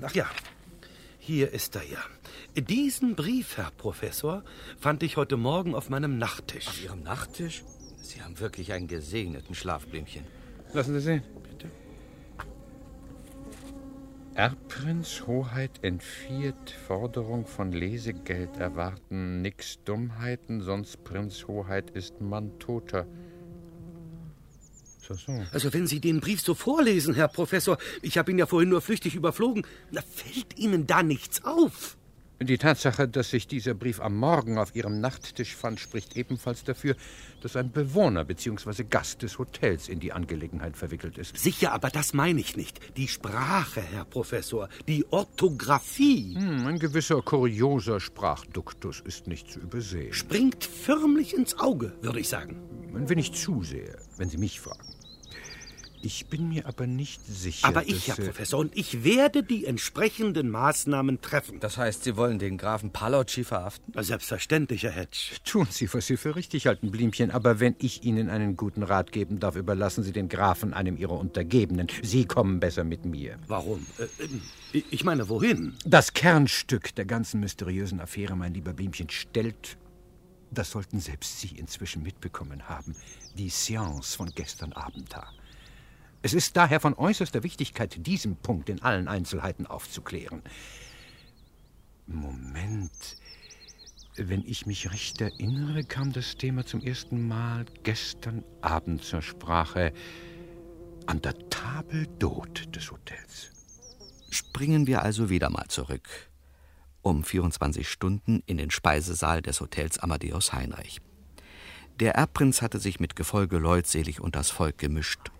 [0.00, 0.26] Ach ja,
[1.18, 2.04] hier ist er ja.
[2.60, 4.44] Diesen Brief, Herr Professor,
[4.78, 6.68] fand ich heute Morgen auf meinem Nachttisch.
[6.68, 7.64] Auf Ihrem Nachttisch?
[8.02, 10.24] Sie haben wirklich einen gesegneten Schlafblümchen.
[10.72, 11.22] Lassen Sie sehen.
[14.34, 23.06] Erbprinz Hoheit entfiert, Forderung von Lesegeld erwarten, nix Dummheiten, sonst Prinz Hoheit ist Mann toter.
[25.02, 25.32] So, so.
[25.52, 28.80] Also wenn Sie den Brief so vorlesen, Herr Professor, ich habe ihn ja vorhin nur
[28.80, 31.98] flüchtig überflogen, da fällt Ihnen da nichts auf.
[32.44, 36.96] Die Tatsache, dass sich dieser Brief am Morgen auf Ihrem Nachttisch fand, spricht ebenfalls dafür,
[37.40, 38.84] dass ein Bewohner bzw.
[38.84, 41.36] Gast des Hotels in die Angelegenheit verwickelt ist.
[41.36, 42.80] Sicher, aber das meine ich nicht.
[42.96, 50.12] Die Sprache, Herr Professor, die Orthographie Hm, ein gewisser kurioser Sprachduktus ist nicht zu übersehen.
[50.12, 52.56] springt förmlich ins Auge, würde ich sagen.
[52.94, 55.01] Ein wenig zu sehr, wenn Sie mich fragen.
[56.04, 57.68] Ich bin mir aber nicht sicher.
[57.68, 61.60] Aber ich, Herr dass, Professor, und ich werde die entsprechenden Maßnahmen treffen.
[61.60, 63.92] Das heißt, Sie wollen den Grafen Palocci verhaften?
[64.02, 65.36] Selbstverständlich, Herr Hedge.
[65.44, 67.30] Tun Sie, was Sie für richtig halten, Blümchen.
[67.30, 71.18] Aber wenn ich Ihnen einen guten Rat geben darf, überlassen Sie den Grafen einem Ihrer
[71.18, 71.86] Untergebenen.
[72.02, 73.38] Sie kommen besser mit mir.
[73.46, 73.86] Warum?
[73.98, 75.74] Äh, äh, ich meine, wohin?
[75.86, 79.76] Das Kernstück der ganzen mysteriösen Affäre, mein lieber Blümchen, stellt,
[80.50, 82.96] das sollten selbst Sie inzwischen mitbekommen haben,
[83.38, 85.32] die Seance von gestern Abend dar.
[86.24, 90.42] Es ist daher von äußerster Wichtigkeit, diesen Punkt in allen Einzelheiten aufzuklären.
[92.06, 93.16] Moment.
[94.16, 99.92] Wenn ich mich recht erinnere, kam das Thema zum ersten Mal gestern Abend zur Sprache
[101.06, 103.50] an der Table d'Hôte des Hotels.
[104.30, 106.08] Springen wir also wieder mal zurück.
[107.00, 111.00] Um 24 Stunden in den Speisesaal des Hotels Amadeus Heinrich.
[111.98, 115.32] Der Erbprinz hatte sich mit Gefolge leutselig unters Volk gemischt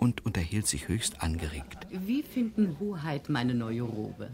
[0.00, 1.86] und unterhielt sich höchst angeregt.
[1.90, 4.30] Wie finden Hoheit meine neue Robe?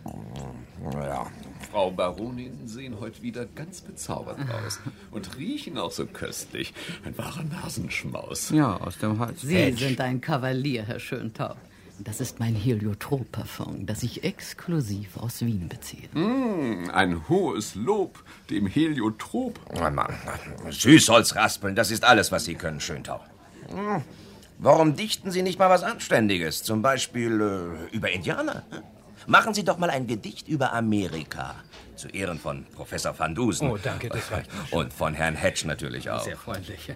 [0.95, 1.27] Ja,
[1.71, 4.79] Frau Baronin sehen heute wieder ganz bezaubert aus
[5.11, 6.73] und riechen auch so köstlich.
[7.05, 8.51] Ein wahrer Nasenschmaus.
[8.51, 9.41] Ja, aus dem Hals.
[9.41, 11.57] Sie sind ein Kavalier, Herr Schöntau.
[11.99, 16.09] Das ist mein Heliotrop-Parfum, das ich exklusiv aus Wien beziehe.
[16.13, 19.59] Mm, ein hohes Lob dem Heliotrop.
[20.71, 23.21] Süßholz raspeln, das ist alles, was Sie können, Schöntau.
[23.71, 24.03] Hm,
[24.59, 26.63] Warum dichten Sie nicht mal was Anständiges?
[26.63, 28.63] Zum Beispiel äh, über Indianer?
[29.27, 31.57] Machen Sie doch mal ein Gedicht über Amerika.
[31.97, 33.71] Zu Ehren von Professor Van Dusen.
[33.71, 34.51] Oh, danke, das reicht.
[34.71, 36.23] Und von Herrn Hedge natürlich auch.
[36.23, 36.93] Sehr freundlich.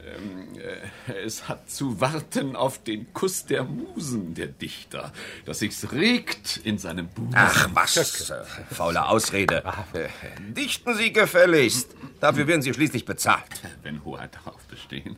[1.25, 5.11] Es hat zu warten auf den Kuss der Musen, der Dichter,
[5.46, 7.33] dass sich's regt in seinem Busen.
[7.35, 8.31] Ach, was?
[8.31, 9.64] Äh, faule Ausrede.
[9.94, 10.09] Äh,
[10.53, 11.94] Dichten Sie gefälligst.
[12.20, 13.44] Dafür werden Sie schließlich bezahlt.
[13.83, 15.16] wenn Hoheit darauf bestehen.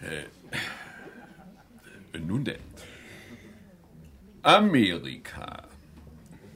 [0.00, 0.24] Äh,
[2.20, 2.60] nun denn.
[4.42, 5.68] Amerika.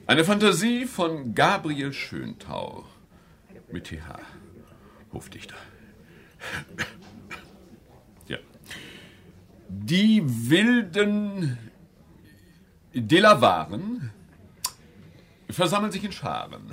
[0.05, 2.85] Eine Fantasie von Gabriel Schöntau.
[3.71, 4.19] Mit TH.
[5.11, 5.55] Hofdichter.
[8.27, 8.37] Ja.
[9.67, 11.57] Die wilden
[12.93, 14.11] Delavaren
[15.49, 16.71] versammeln sich in Scharen.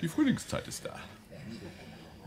[0.00, 0.96] Die Frühlingszeit ist da.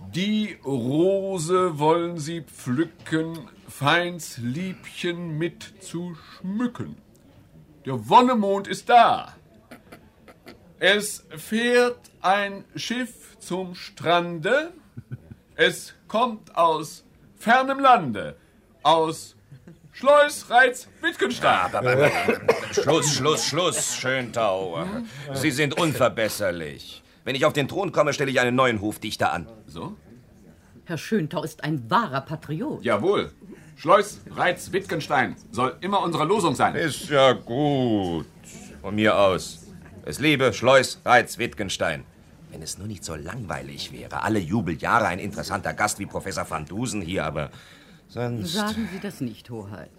[0.10, 6.98] Die Rose wollen sie pflücken, feins Liebchen mit zu schmücken.
[7.86, 9.36] Der Wonnemond ist da.
[10.80, 14.74] Es fährt ein Schiff zum Strande.
[15.56, 17.06] Es kommt aus
[17.38, 18.36] fernem Lande,
[18.84, 19.36] aus
[19.92, 21.72] Schleus, Reiz, Wittgenstein.
[22.72, 24.86] Schluss, Schluss, Schluss, Schöntau.
[25.34, 27.04] Sie sind unverbesserlich.
[27.24, 29.48] Wenn ich auf den Thron komme, stelle ich einen neuen Hofdichter an.
[29.72, 29.96] So?
[30.84, 32.84] Herr Schöntau ist ein wahrer Patriot.
[32.84, 33.32] Jawohl.
[33.78, 36.76] Schleus, Reiz, Wittgenstein soll immer unsere Losung sein.
[36.76, 38.26] Ist ja gut.
[38.82, 39.68] Von mir aus.
[40.04, 42.04] Es liebe Schleus, Reiz, Wittgenstein.
[42.50, 44.24] Wenn es nur nicht so langweilig wäre.
[44.24, 47.50] Alle Jubeljahre ein interessanter Gast wie Professor van Dusen hier, aber
[48.10, 48.52] sonst...
[48.52, 49.90] Sagen Sie das nicht, Hoheit.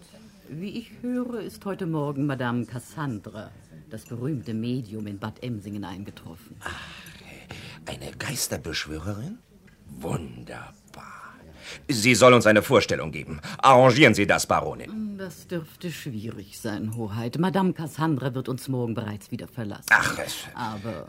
[0.49, 3.49] Wie ich höre, ist heute Morgen Madame Cassandra,
[3.89, 6.57] das berühmte Medium in Bad Emsingen, eingetroffen.
[6.63, 9.39] Ach, eine Geisterbeschwörerin?
[10.01, 10.73] Wunderbar.
[11.87, 13.39] Sie soll uns eine Vorstellung geben.
[13.57, 15.17] Arrangieren Sie das, Baronin.
[15.17, 17.37] Das dürfte schwierig sein, Hoheit.
[17.39, 19.87] Madame Cassandra wird uns morgen bereits wieder verlassen.
[19.89, 20.45] Ach, es...
[20.53, 21.07] Aber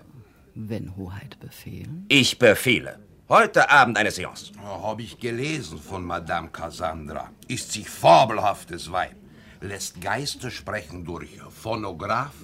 [0.55, 2.07] wenn Hoheit befehlen?
[2.09, 2.99] Ich befehle.
[3.29, 4.53] Heute Abend eine Seance.
[4.63, 7.31] Oh, Habe ich gelesen von Madame Cassandra.
[7.49, 9.17] Ist sie fabelhaftes Weib.
[9.61, 12.35] Lässt Geister sprechen durch Phonograph.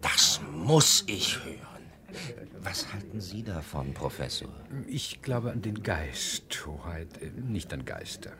[0.00, 1.67] Das muss ich hören.
[2.62, 4.48] Was halten Sie davon, Professor?
[4.86, 8.32] Ich glaube an den Geist, Hoheit, äh, nicht an Geister.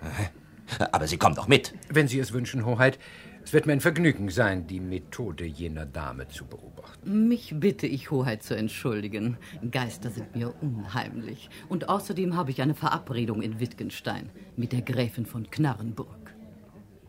[0.92, 1.74] Aber Sie kommen doch mit.
[1.88, 2.98] Wenn Sie es wünschen, Hoheit.
[3.42, 7.28] Es wird mir ein Vergnügen sein, die Methode jener Dame zu beobachten.
[7.28, 9.38] Mich bitte ich, Hoheit, zu entschuldigen.
[9.70, 11.48] Geister sind mir unheimlich.
[11.68, 16.34] Und außerdem habe ich eine Verabredung in Wittgenstein mit der Gräfin von Knarrenburg.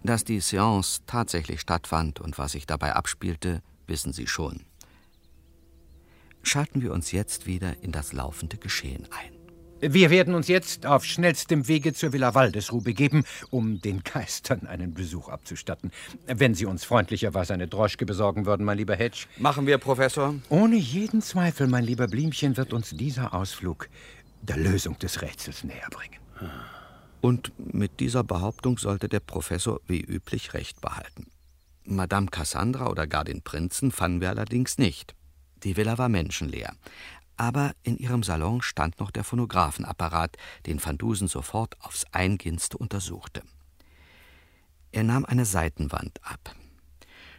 [0.04, 4.69] Dass die Seance tatsächlich stattfand und was sich dabei abspielte, wissen Sie schon.
[6.42, 9.40] Schalten wir uns jetzt wieder in das laufende Geschehen ein.
[9.82, 14.94] Wir werden uns jetzt auf schnellstem Wege zur Villa Waldesruh begeben, um den Geistern einen
[14.94, 15.92] Besuch abzustatten.
[16.28, 19.28] Wenn Sie uns freundlicherweise eine Droschke besorgen würden, mein lieber Hedge.
[19.38, 20.36] Machen wir, Professor.
[20.50, 23.88] Ohne jeden Zweifel, mein lieber Blümchen, wird uns dieser Ausflug
[24.42, 26.20] der Lösung des Rätsels näher bringen.
[27.22, 31.28] Und mit dieser Behauptung sollte der Professor wie üblich recht behalten.
[31.86, 35.16] Madame Cassandra oder gar den Prinzen fanden wir allerdings nicht.
[35.64, 36.76] Die Villa war menschenleer.
[37.38, 43.44] Aber in ihrem Salon stand noch der Phonographenapparat, den Van Dusen sofort aufs Eingehendste untersuchte.
[44.92, 46.56] Er nahm eine Seitenwand ab,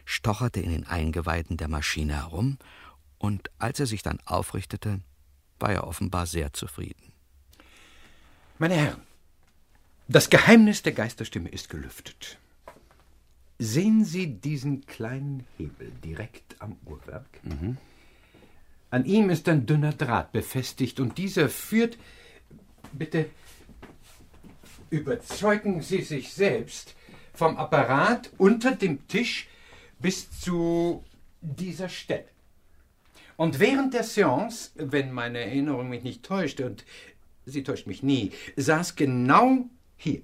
[0.05, 2.57] stocherte in den Eingeweiden der Maschine herum,
[3.19, 5.01] und als er sich dann aufrichtete,
[5.59, 7.13] war er offenbar sehr zufrieden.
[8.57, 9.01] Meine Herren,
[10.07, 12.39] das Geheimnis der Geisterstimme ist gelüftet.
[13.59, 17.27] Sehen Sie diesen kleinen Hebel direkt am Uhrwerk?
[17.43, 17.77] Mhm.
[18.91, 21.97] An ihm ist ein dünner Draht befestigt und dieser führt.
[22.91, 23.27] Bitte
[24.89, 26.93] überzeugen Sie sich selbst
[27.33, 29.47] vom Apparat unter dem Tisch
[29.99, 31.03] bis zu
[31.39, 32.25] dieser Stelle.
[33.37, 36.85] Und während der Seance, wenn meine Erinnerung mich nicht täuscht, und
[37.45, 40.21] sie täuscht mich nie, saß genau hier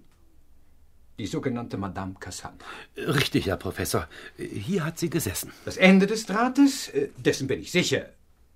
[1.17, 2.67] die sogenannte Madame Cassandra.
[2.95, 4.07] Richtig, Herr Professor.
[4.37, 5.51] Hier hat sie gesessen.
[5.65, 8.09] Das Ende des Drahtes, äh, dessen bin ich sicher,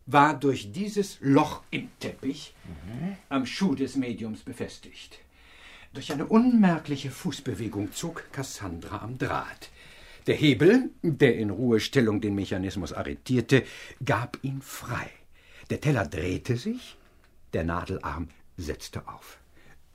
[0.05, 2.53] war durch dieses Loch im Teppich
[3.29, 5.19] am Schuh des Mediums befestigt.
[5.93, 9.69] Durch eine unmerkliche Fußbewegung zog Cassandra am Draht.
[10.27, 13.63] Der Hebel, der in Ruhestellung den Mechanismus arretierte,
[14.05, 15.09] gab ihn frei.
[15.69, 16.97] Der Teller drehte sich,
[17.53, 19.39] der Nadelarm setzte auf.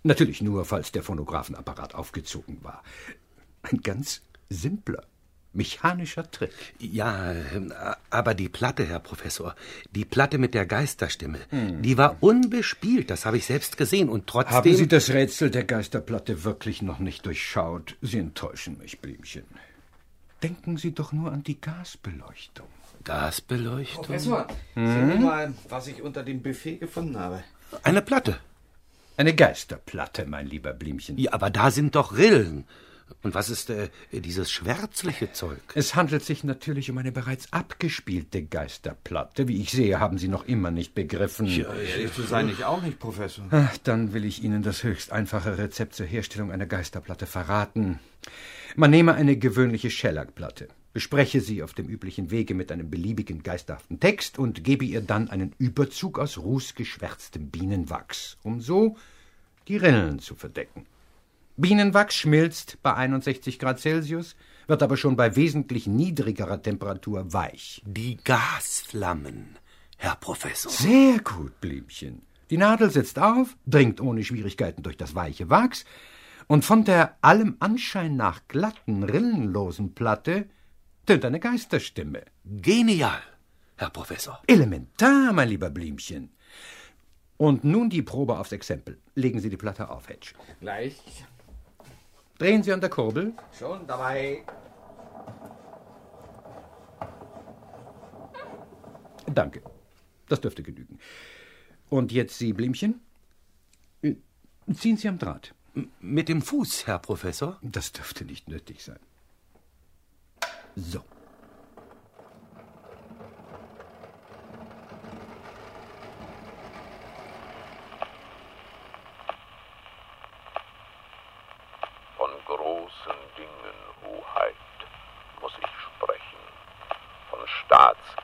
[0.03, 2.83] Natürlich nur, falls der Phonographenapparat aufgezogen war.
[3.63, 5.05] Ein ganz simpler,
[5.57, 6.53] mechanischer Trick.
[6.79, 7.73] Ja, ähm,
[8.11, 9.55] aber die Platte, Herr Professor,
[9.91, 14.57] die Platte mit der Geisterstimme, die war unbespielt, das habe ich selbst gesehen und trotzdem.
[14.57, 17.97] Haben Sie das Rätsel der Geisterplatte wirklich noch nicht durchschaut?
[18.03, 19.45] Sie enttäuschen mich, Blümchen.
[20.43, 22.69] Denken Sie doch nur an die Gasbeleuchtung.
[23.05, 24.05] Gasbeleuchtung?
[24.05, 27.43] Professor, sehen Sie mal, was ich unter dem Buffet gefunden habe.
[27.83, 28.39] Eine Platte.
[29.17, 31.17] Eine Geisterplatte, mein lieber Blümchen.
[31.17, 32.65] Ja, aber da sind doch Rillen.
[33.23, 35.61] Und was ist äh, dieses schwärzliche Zeug?
[35.75, 39.49] Es handelt sich natürlich um eine bereits abgespielte Geisterplatte.
[39.49, 41.47] Wie ich sehe, haben Sie noch immer nicht begriffen.
[41.47, 43.47] Ehrlich zu sein, ich auch nicht, Professor.
[43.51, 48.01] Ach, dann will ich Ihnen das höchst einfache Rezept zur Herstellung einer Geisterplatte verraten.
[48.75, 54.01] Man nehme eine gewöhnliche Schellackplatte, bespreche sie auf dem üblichen Wege mit einem beliebigen geisterhaften
[54.01, 58.97] Text und gebe ihr dann einen Überzug aus rußgeschwärztem Bienenwachs, um so
[59.69, 60.87] die Rillen zu verdecken.
[61.59, 67.83] Bienenwachs schmilzt bei 61 Grad Celsius, wird aber schon bei wesentlich niedrigerer Temperatur weich.
[67.87, 69.57] Die Gasflammen,
[69.97, 70.71] Herr Professor.
[70.71, 72.21] Sehr gut, Blümchen.
[72.51, 75.87] Die Nadel setzt auf, dringt ohne Schwierigkeiten durch das weiche Wachs,
[76.47, 80.49] und von der allem Anschein nach glatten, rillenlosen Platte
[81.07, 82.23] tönt eine Geisterstimme.
[82.45, 83.23] Genial,
[83.77, 84.43] Herr Professor.
[84.47, 86.35] Elementar, mein lieber Blümchen.
[87.39, 88.99] Und nun die Probe aufs Exempel.
[89.15, 90.35] Legen Sie die Platte auf, Hedge.
[90.61, 90.97] Gleich.
[92.39, 93.33] Drehen Sie an der Kurbel.
[93.59, 94.45] Schon dabei.
[99.27, 99.63] Danke.
[100.29, 100.99] Das dürfte genügen.
[101.89, 103.01] Und jetzt Sie, Blümchen.
[104.03, 104.17] Äh,
[104.75, 105.55] Ziehen Sie am Draht.
[106.01, 107.59] Mit dem Fuß, Herr Professor?
[107.63, 108.99] Das dürfte nicht nötig sein.
[110.75, 111.03] So.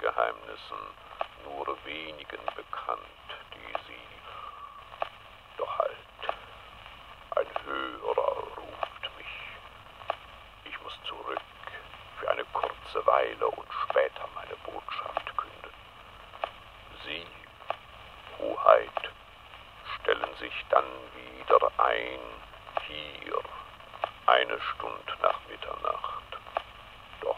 [0.02, 0.76] Geheimnissen
[1.44, 4.06] nur wenigen bekannt, die sie.
[5.56, 6.34] Doch halt,
[7.36, 9.26] ein Hörer ruft mich.
[10.64, 11.40] Ich muss zurück
[12.18, 15.74] für eine kurze Weile und später meine Botschaft künden.
[17.04, 17.26] Sie,
[18.38, 19.10] Hoheit,
[19.94, 22.20] stellen sich dann wieder ein
[22.86, 23.38] hier,
[24.26, 26.24] eine Stunde nach Mitternacht.
[27.20, 27.36] Doch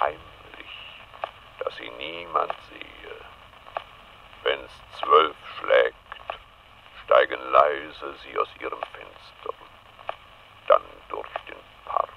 [0.00, 0.74] heimlich,
[1.58, 3.16] dass sie niemand sehe.
[4.42, 5.96] Wenn's zwölf schlägt,
[7.04, 9.54] steigen leise sie aus ihrem Fenster,
[10.66, 12.08] dann durch den Park,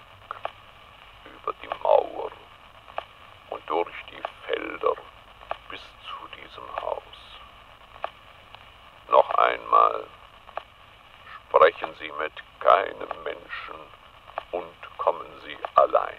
[1.26, 2.32] über die Mauer
[3.50, 4.94] und durch die Felder
[5.70, 7.02] bis zu diesem Haus.
[9.10, 10.06] Noch einmal,
[11.48, 13.76] sprechen Sie mit keinem Menschen
[14.52, 16.18] und kommen Sie allein.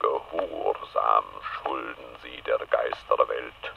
[0.00, 1.24] Gehorsam
[1.62, 3.72] schulden Sie der Geisterwelt.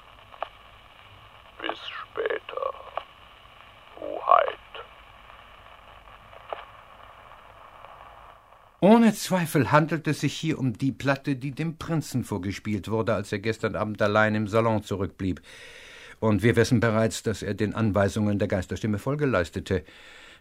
[1.59, 2.73] Bis später,
[3.99, 4.59] Hoheit.
[8.83, 13.31] Ohne Zweifel handelt es sich hier um die Platte, die dem Prinzen vorgespielt wurde, als
[13.31, 15.41] er gestern Abend allein im Salon zurückblieb.
[16.19, 19.85] Und wir wissen bereits, dass er den Anweisungen der Geisterstimme Folge leistete.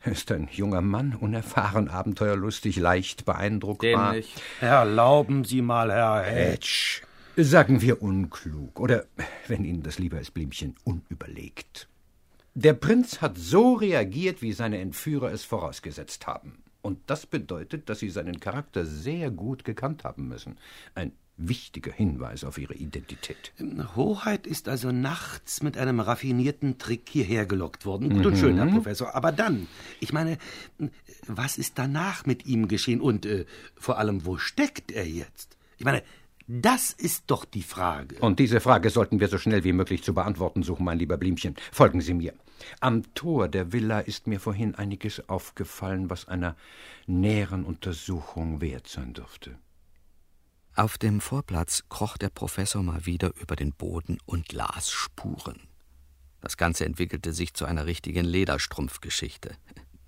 [0.02, 4.14] Er ist ein junger Mann, unerfahren, abenteuerlustig, leicht beeindruckbar.
[4.14, 4.24] Den
[4.60, 7.02] Erlauben Sie mal, Herr Hedge.
[7.36, 9.04] Sagen wir unklug oder,
[9.46, 11.86] wenn Ihnen das lieber ist, Blümchen, unüberlegt.
[12.54, 16.58] Der Prinz hat so reagiert, wie seine Entführer es vorausgesetzt haben.
[16.82, 20.58] Und das bedeutet, dass Sie seinen Charakter sehr gut gekannt haben müssen.
[20.94, 23.52] Ein wichtiger Hinweis auf Ihre Identität.
[23.96, 28.10] Hoheit ist also nachts mit einem raffinierten Trick hierher gelockt worden.
[28.10, 28.74] Gut und schön, Herr Mhm.
[28.74, 29.14] Professor.
[29.14, 29.68] Aber dann,
[30.00, 30.38] ich meine,
[31.26, 33.00] was ist danach mit ihm geschehen?
[33.00, 35.56] Und äh, vor allem, wo steckt er jetzt?
[35.78, 36.02] Ich meine,
[36.48, 38.16] das ist doch die Frage.
[38.18, 41.54] Und diese Frage sollten wir so schnell wie möglich zu beantworten suchen, mein lieber Blümchen.
[41.70, 42.34] Folgen Sie mir.
[42.80, 46.56] Am Tor der Villa ist mir vorhin einiges aufgefallen, was einer
[47.06, 49.58] näheren Untersuchung wert sein dürfte.
[50.74, 55.60] Auf dem Vorplatz kroch der Professor mal wieder über den Boden und las Spuren.
[56.40, 59.54] Das Ganze entwickelte sich zu einer richtigen Lederstrumpfgeschichte.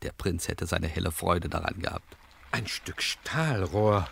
[0.02, 2.16] Der Prinz hätte seine helle Freude daran gehabt.
[2.50, 4.08] Ein Stück Stahlrohr.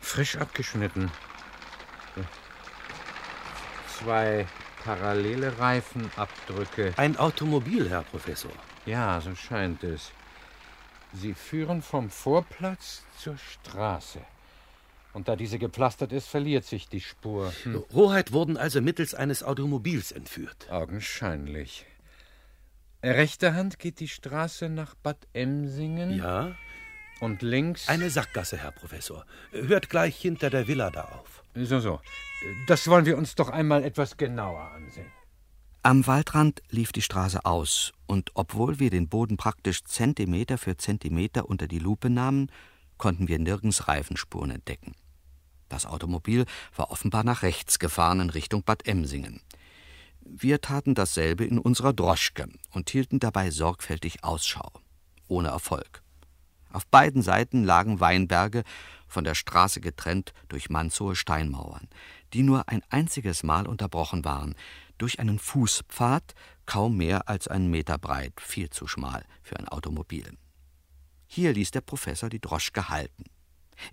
[0.00, 1.10] Frisch abgeschnitten.
[3.98, 4.46] Zwei
[4.84, 6.92] parallele Reifenabdrücke.
[6.96, 8.52] Ein Automobil, Herr Professor.
[8.86, 10.10] Ja, so scheint es.
[11.12, 14.20] Sie führen vom Vorplatz zur Straße.
[15.12, 17.52] Und da diese gepflastert ist, verliert sich die Spur.
[17.64, 17.84] Hm.
[17.92, 20.70] Hoheit wurden also mittels eines Automobils entführt.
[20.70, 21.84] Augenscheinlich.
[23.04, 26.16] Rechter Hand geht die Straße nach Bad Emsingen.
[26.16, 26.54] Ja?
[27.20, 27.88] Und links.
[27.88, 29.26] Eine Sackgasse, Herr Professor.
[29.50, 31.41] Hört gleich hinter der Villa da auf.
[31.54, 32.00] So, so.
[32.66, 35.10] Das wollen wir uns doch einmal etwas genauer ansehen.
[35.84, 41.48] Am Waldrand lief die Straße aus, und obwohl wir den Boden praktisch Zentimeter für Zentimeter
[41.48, 42.50] unter die Lupe nahmen,
[42.98, 44.94] konnten wir nirgends Reifenspuren entdecken.
[45.68, 46.44] Das Automobil
[46.76, 49.40] war offenbar nach rechts gefahren in Richtung Bad Emsingen.
[50.20, 54.70] Wir taten dasselbe in unserer Droschke und hielten dabei sorgfältig Ausschau.
[55.26, 56.02] Ohne Erfolg.
[56.72, 58.64] Auf beiden Seiten lagen Weinberge,
[59.06, 61.88] von der Straße getrennt durch mannshohe Steinmauern,
[62.32, 64.54] die nur ein einziges Mal unterbrochen waren,
[64.96, 70.36] durch einen Fußpfad, kaum mehr als einen Meter breit, viel zu schmal für ein Automobil.
[71.26, 73.24] Hier ließ der Professor die Droschke halten.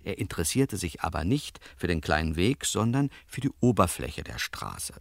[0.02, 4.94] Er interessierte sich aber nicht für den kleinen Weg, sondern für die Oberfläche der Straße.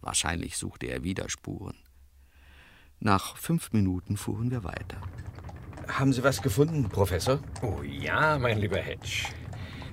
[0.00, 1.78] Wahrscheinlich suchte er wieder Spuren.
[3.04, 4.96] Nach fünf Minuten fuhren wir weiter.
[5.88, 7.40] Haben Sie was gefunden, Professor?
[7.60, 9.26] Oh ja, mein lieber Hedge.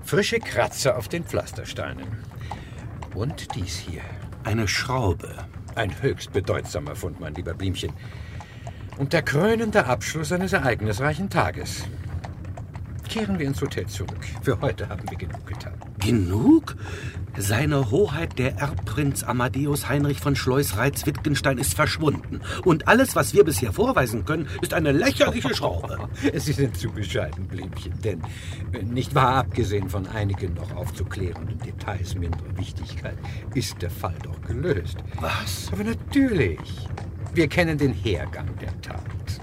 [0.04, 2.06] Frische Kratzer auf den Pflastersteinen.
[3.16, 4.04] Und dies hier.
[4.44, 5.36] Eine Schraube.
[5.74, 7.94] Ein höchst bedeutsamer Fund, mein lieber Blümchen.
[9.00, 11.88] Und der krönende Abschluss eines ereignisreichen Tages.
[13.10, 14.20] Kehren wir ins Hotel zurück.
[14.44, 15.74] Für heute haben wir genug getan.
[15.98, 16.76] Genug?
[17.36, 22.42] Seine Hoheit, der Erbprinz Amadeus Heinrich von Schleus-Reitz-Wittgenstein, ist verschwunden.
[22.66, 26.08] Und alles, was wir bisher vorweisen können, ist eine lächerliche Schraube.
[26.36, 28.00] Sie sind zu bescheiden, Blümchen.
[28.04, 28.22] Denn,
[28.74, 33.18] äh, nicht wahr, abgesehen von einigen noch aufzuklärenden Details minderer Wichtigkeit,
[33.56, 34.98] ist der Fall doch gelöst.
[35.20, 35.70] Was?
[35.72, 36.88] Aber natürlich.
[37.34, 39.02] Wir kennen den Hergang der Tat.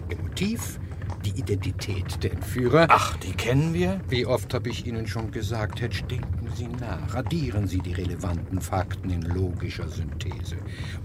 [0.09, 0.79] Ihr Motiv,
[1.27, 2.87] die Identität der Entführer.
[2.89, 4.01] Ach, die kennen wir?
[4.09, 8.61] Wie oft habe ich Ihnen schon gesagt, Hedge, denken Sie nach, addieren Sie die relevanten
[8.61, 10.57] Fakten in logischer Synthese.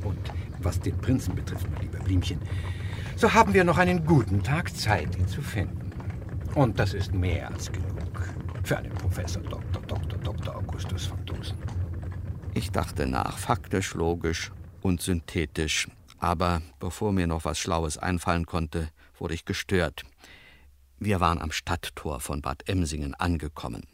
[0.03, 2.39] Und was den Prinzen betrifft, mein lieber Blümchen,
[3.15, 5.91] so haben wir noch einen guten Tag Zeit, ihn zu finden.
[6.53, 7.91] Und das ist mehr als genug
[8.63, 9.81] für einen Professor Dr.
[9.87, 10.19] Dr.
[10.19, 10.55] Dr.
[10.55, 11.57] Augustus von Dusen.
[12.53, 14.51] Ich dachte nach, faktisch, logisch
[14.81, 15.87] und synthetisch.
[16.21, 20.03] Aber bevor mir noch was Schlaues einfallen konnte, wurde ich gestört.
[20.99, 23.87] Wir waren am Stadttor von Bad Emsingen angekommen.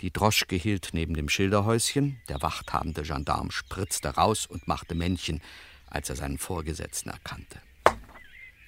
[0.00, 5.42] Die Droschke hielt neben dem Schilderhäuschen, der wachthabende Gendarm spritzte raus und machte Männchen,
[5.90, 7.60] als er seinen Vorgesetzten erkannte.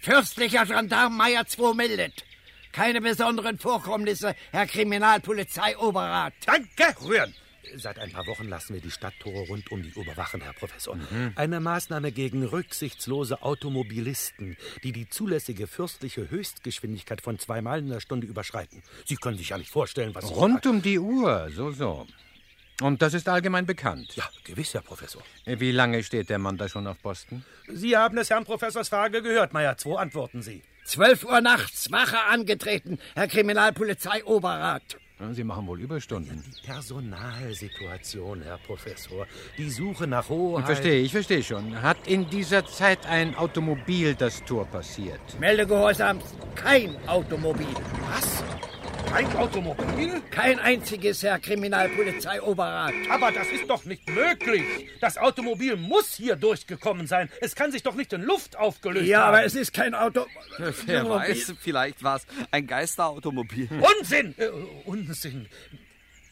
[0.03, 2.23] Fürstlicher Gendarm Meier 2 meldet.
[2.73, 6.35] Keine besonderen Vorkommnisse, Herr Kriminalpolizeioberrat.
[6.45, 6.95] Danke!
[7.03, 7.35] Rühren!
[7.77, 10.97] Seit ein paar Wochen lassen wir die Stadttore rund um die Uhr überwachen, Herr Professor.
[10.97, 11.33] Mhm.
[11.37, 18.01] Eine Maßnahme gegen rücksichtslose Automobilisten, die die zulässige fürstliche Höchstgeschwindigkeit von zwei Meilen in der
[18.01, 18.83] Stunde überschreiten.
[19.05, 20.31] Sie können sich ja nicht vorstellen, was...
[20.31, 22.07] Rund um die Uhr, so, so.
[22.81, 24.17] Und das ist allgemein bekannt?
[24.17, 25.23] Ja, gewiss, Herr Professor.
[25.45, 27.45] Wie lange steht der Mann da schon auf Posten?
[27.69, 29.77] Sie haben es Herrn Professors Frage gehört, Meier.
[29.77, 30.63] Zwei antworten Sie.
[30.85, 34.99] Zwölf Uhr nachts, Wache angetreten, Herr Kriminalpolizeioberrat.
[35.33, 36.43] Sie machen wohl Überstunden.
[36.45, 39.27] Die Personalsituation, Herr Professor.
[39.57, 40.63] Die Suche nach Hoheit.
[40.63, 41.81] Ich verstehe, ich verstehe schon.
[41.81, 45.21] Hat in dieser Zeit ein Automobil das Tor passiert?
[45.39, 46.25] Melde Gehorsams,
[46.57, 47.67] kein Automobil.
[48.11, 48.43] Was?
[49.11, 50.21] Kein Automobil?
[50.31, 52.95] Kein einziges, Herr Kriminalpolizeioberrat.
[53.11, 54.65] Aber das ist doch nicht möglich.
[55.01, 57.31] Das Automobil muss hier durchgekommen sein.
[57.41, 59.29] Es kann sich doch nicht in Luft aufgelöst ja, haben.
[59.29, 60.27] aber es ist kein Auto.
[60.87, 63.69] Wer weiß, vielleicht war es ein Geisterautomobil.
[63.99, 64.35] Unsinn!
[64.37, 64.49] Äh,
[64.85, 65.49] Unsinn.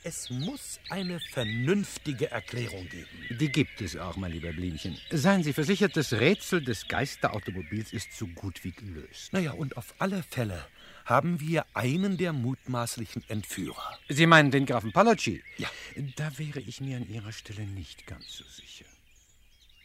[0.04, 3.06] Es muss eine vernünftige Erklärung geben.
[3.38, 4.98] Die gibt es auch, mein lieber Blümchen.
[5.12, 9.32] Seien Sie versichert, das Rätsel des Geisterautomobils ist so gut wie gelöst.
[9.32, 10.64] Naja, und auf alle Fälle
[11.04, 13.98] haben wir einen der mutmaßlichen Entführer.
[14.08, 15.42] Sie meinen den Grafen Palacci?
[15.58, 15.68] Ja.
[16.16, 18.84] Da wäre ich mir an Ihrer Stelle nicht ganz so sicher.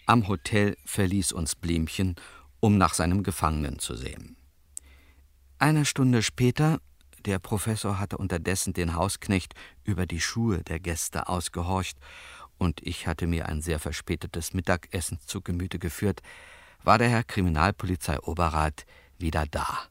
[0.06, 2.16] Am Hotel verließ uns Blümchen,
[2.60, 4.38] um nach seinem Gefangenen zu sehen.
[5.60, 6.80] Eine Stunde später,
[7.26, 9.54] der Professor hatte unterdessen den Hausknecht
[9.84, 11.98] über die Schuhe der Gäste ausgehorcht,
[12.60, 16.22] und ich hatte mir ein sehr verspätetes Mittagessen zu Gemüte geführt,
[16.84, 18.86] war der Herr Kriminalpolizeioberrat
[19.20, 19.90] wieder da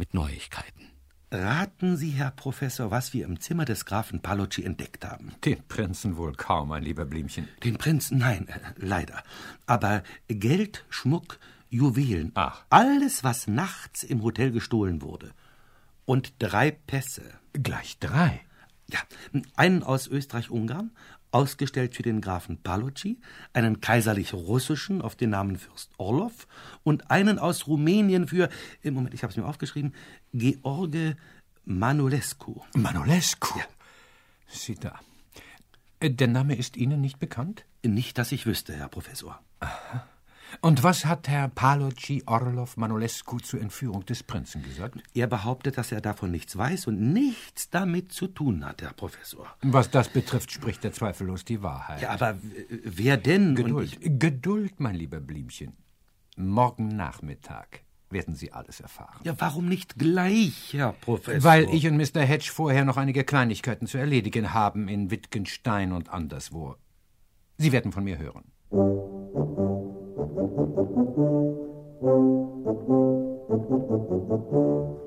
[0.00, 0.88] mit Neuigkeiten.
[1.30, 5.34] Raten Sie, Herr Professor, was wir im Zimmer des Grafen Palocci entdeckt haben.
[5.44, 7.46] Den Prinzen wohl kaum, mein lieber Blümchen.
[7.62, 9.22] Den Prinzen, nein, äh, leider.
[9.66, 11.38] Aber Geld, Schmuck,
[11.68, 12.64] Juwelen, Ach.
[12.70, 15.32] alles, was nachts im Hotel gestohlen wurde.
[16.06, 17.34] Und drei Pässe.
[17.52, 18.40] Gleich drei?
[18.90, 19.00] Ja,
[19.54, 20.92] einen aus Österreich-Ungarn,
[21.32, 23.20] ausgestellt für den Grafen Palocci,
[23.52, 26.46] einen kaiserlich-russischen auf den Namen Fürst Orlov
[26.82, 28.48] und einen aus Rumänien für,
[28.82, 29.94] im Moment, ich habe es mir aufgeschrieben,
[30.32, 31.16] George
[31.64, 32.60] Manolescu.
[32.74, 33.58] Manolescu?
[33.58, 33.64] Ja.
[34.48, 34.98] Sieh da.
[36.00, 37.64] Äh, Der Name ist Ihnen nicht bekannt?
[37.82, 39.40] Nicht, dass ich wüsste, Herr Professor.
[39.60, 40.06] Aha.
[40.60, 45.00] Und was hat Herr Palocci Orlov Manolescu zur Entführung des Prinzen gesagt?
[45.14, 49.46] Er behauptet, dass er davon nichts weiß und nichts damit zu tun hat, Herr Professor.
[49.62, 52.02] Was das betrifft, spricht er zweifellos die Wahrheit.
[52.02, 52.38] Ja, aber
[52.84, 53.54] wer denn?
[53.54, 53.98] Geduld.
[54.00, 55.76] Geduld, mein lieber Blümchen.
[56.36, 59.20] Morgen Nachmittag werden Sie alles erfahren.
[59.24, 61.44] Ja, warum nicht gleich, Herr Professor?
[61.44, 62.22] Weil ich und Mr.
[62.22, 66.76] Hedge vorher noch einige Kleinigkeiten zu erledigen haben in Wittgenstein und anderswo.
[67.56, 68.44] Sie werden von mir hören.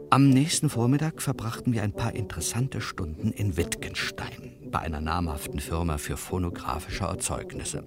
[0.10, 6.00] Am nächsten Vormittag verbrachten wir ein paar interessante Stunden in Wittgenstein bei einer namhaften Firma
[6.00, 7.84] für phonographische Erzeugnisse.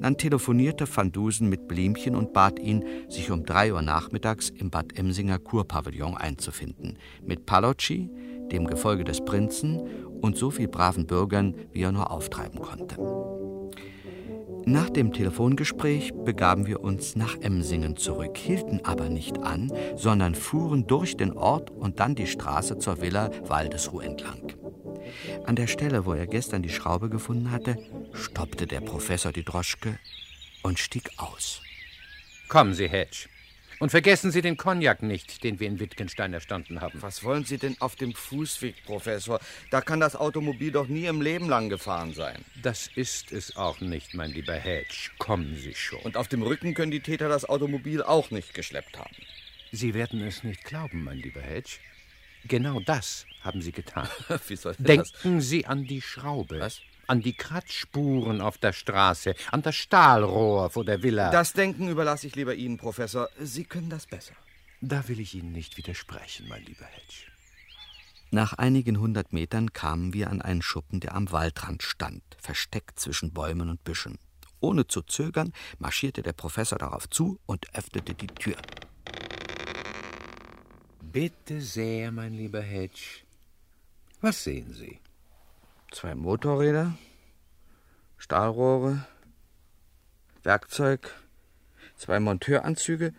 [0.00, 4.70] Dann telefonierte Van Dusen mit Blümchen und bat ihn, sich um drei Uhr nachmittags im
[4.70, 8.10] Bad Emsinger Kurpavillon einzufinden, mit Palocci,
[8.50, 9.80] dem Gefolge des Prinzen
[10.20, 12.96] und so viel braven Bürgern, wie er nur auftreiben konnte.
[14.68, 20.88] Nach dem Telefongespräch begaben wir uns nach Emsingen zurück, hielten aber nicht an, sondern fuhren
[20.88, 24.54] durch den Ort und dann die Straße zur Villa Waldesruh entlang.
[25.44, 27.78] An der Stelle, wo er gestern die Schraube gefunden hatte,
[28.12, 30.00] stoppte der Professor die Droschke
[30.64, 31.62] und stieg aus.
[32.48, 33.28] Kommen Sie, Hedge.
[33.78, 37.02] Und vergessen Sie den Cognac nicht, den wir in Wittgenstein erstanden haben.
[37.02, 39.38] Was wollen Sie denn auf dem Fußweg, Professor?
[39.70, 42.42] Da kann das Automobil doch nie im Leben lang gefahren sein.
[42.62, 45.10] Das ist es auch nicht, mein lieber Hedge.
[45.18, 46.00] Kommen Sie schon.
[46.00, 49.16] Und auf dem Rücken können die Täter das Automobil auch nicht geschleppt haben.
[49.72, 51.78] Sie werden es nicht glauben, mein lieber Hedge.
[52.44, 54.08] Genau das haben Sie getan.
[54.48, 54.86] Wie soll das?
[54.86, 56.60] Denken Sie an die Schraube.
[56.60, 56.80] Was?
[57.06, 61.30] An die Kratzspuren auf der Straße, an das Stahlrohr vor der Villa.
[61.30, 63.28] Das Denken überlasse ich lieber Ihnen, Professor.
[63.38, 64.34] Sie können das besser.
[64.80, 67.30] Da will ich Ihnen nicht widersprechen, mein lieber Hedge.
[68.30, 73.32] Nach einigen hundert Metern kamen wir an einen Schuppen, der am Waldrand stand, versteckt zwischen
[73.32, 74.18] Bäumen und Büschen.
[74.58, 78.56] Ohne zu zögern marschierte der Professor darauf zu und öffnete die Tür.
[81.00, 83.22] Bitte sehr, mein lieber Hedge.
[84.20, 84.98] Was sehen Sie?
[85.90, 86.96] Zwei Motorräder,
[88.18, 89.06] Stahlrohre,
[90.42, 91.14] Werkzeug,
[91.96, 93.14] zwei Monteuranzüge.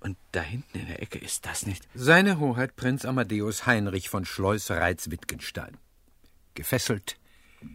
[0.00, 1.86] Und da hinten in der Ecke ist das nicht.
[1.94, 5.76] Seine Hoheit Prinz Amadeus Heinrich von Schleus-Reitz-Wittgenstein.
[6.54, 7.18] Gefesselt,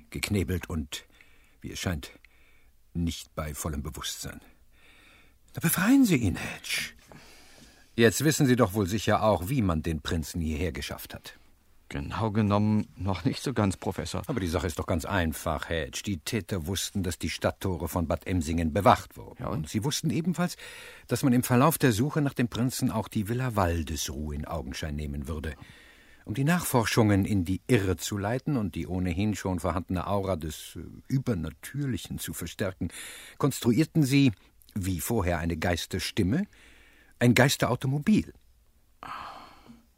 [0.10, 1.06] geknebelt und,
[1.62, 2.12] wie es scheint,
[2.93, 4.41] nicht bei vollem Bewusstsein.
[5.54, 6.93] Da befreien Sie ihn, Hedge.
[7.96, 11.38] Jetzt wissen Sie doch wohl sicher auch, wie man den Prinzen hierher geschafft hat.
[11.90, 14.24] Genau genommen noch nicht so ganz, Professor.
[14.26, 16.02] Aber die Sache ist doch ganz einfach, Hedge.
[16.06, 19.44] Die Täter wussten, dass die Stadttore von Bad Emsingen bewacht wurden.
[19.44, 20.58] Ja, und sie wussten ebenfalls,
[21.08, 24.96] dass man im Verlauf der Suche nach dem Prinzen auch die Villa Waldesruh in Augenschein
[24.96, 25.56] nehmen würde.
[26.26, 30.76] Um die Nachforschungen in die Irre zu leiten und die ohnehin schon vorhandene Aura des
[30.76, 32.90] äh, Übernatürlichen zu verstärken,
[33.38, 34.32] konstruierten sie,
[34.74, 36.48] wie vorher eine Geisterstimme,
[37.20, 38.34] ein Geisterautomobil.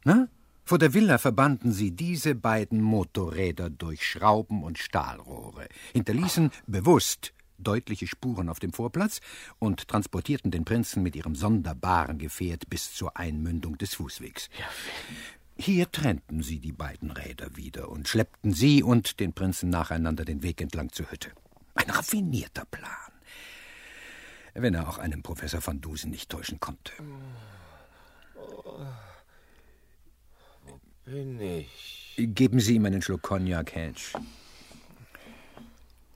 [0.04, 0.28] Na?
[0.68, 8.06] Vor der Villa verbanden sie diese beiden Motorräder durch Schrauben und Stahlrohre, hinterließen bewusst deutliche
[8.06, 9.22] Spuren auf dem Vorplatz
[9.60, 14.50] und transportierten den Prinzen mit ihrem sonderbaren Gefährt bis zur Einmündung des Fußwegs.
[14.60, 14.66] Ja.
[15.56, 20.44] Hier trennten sie die beiden Räder wieder und schleppten sie und den Prinzen nacheinander den
[20.44, 21.32] Weg entlang zur Hütte.
[21.76, 23.14] Ein raffinierter Plan,
[24.54, 26.92] wenn er auch einen Professor van Dusen nicht täuschen konnte.
[28.36, 28.86] Wo
[31.08, 32.16] bin ich?
[32.18, 34.14] Geben Sie ihm einen Schluck Cognac, Hedge.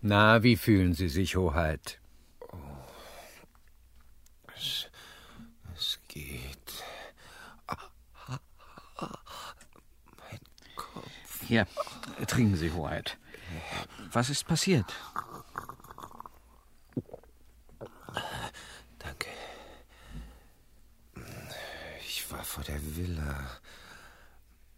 [0.01, 1.99] Na, wie fühlen Sie sich, Hoheit?
[4.55, 4.87] Es,
[5.75, 6.83] es geht.
[11.47, 11.67] Hier,
[12.27, 13.17] trinken Sie, Hoheit.
[14.11, 14.93] Was ist passiert?
[18.99, 19.29] Danke.
[22.01, 23.60] Ich war vor der Villa.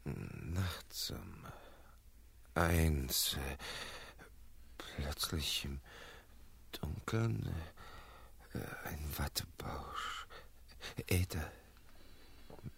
[0.05, 1.45] Nachts um
[2.55, 3.37] eins.
[4.77, 5.79] Plötzlich im
[6.79, 7.49] Dunkeln
[8.85, 10.27] ein Wattebausch.
[11.07, 11.51] Äther.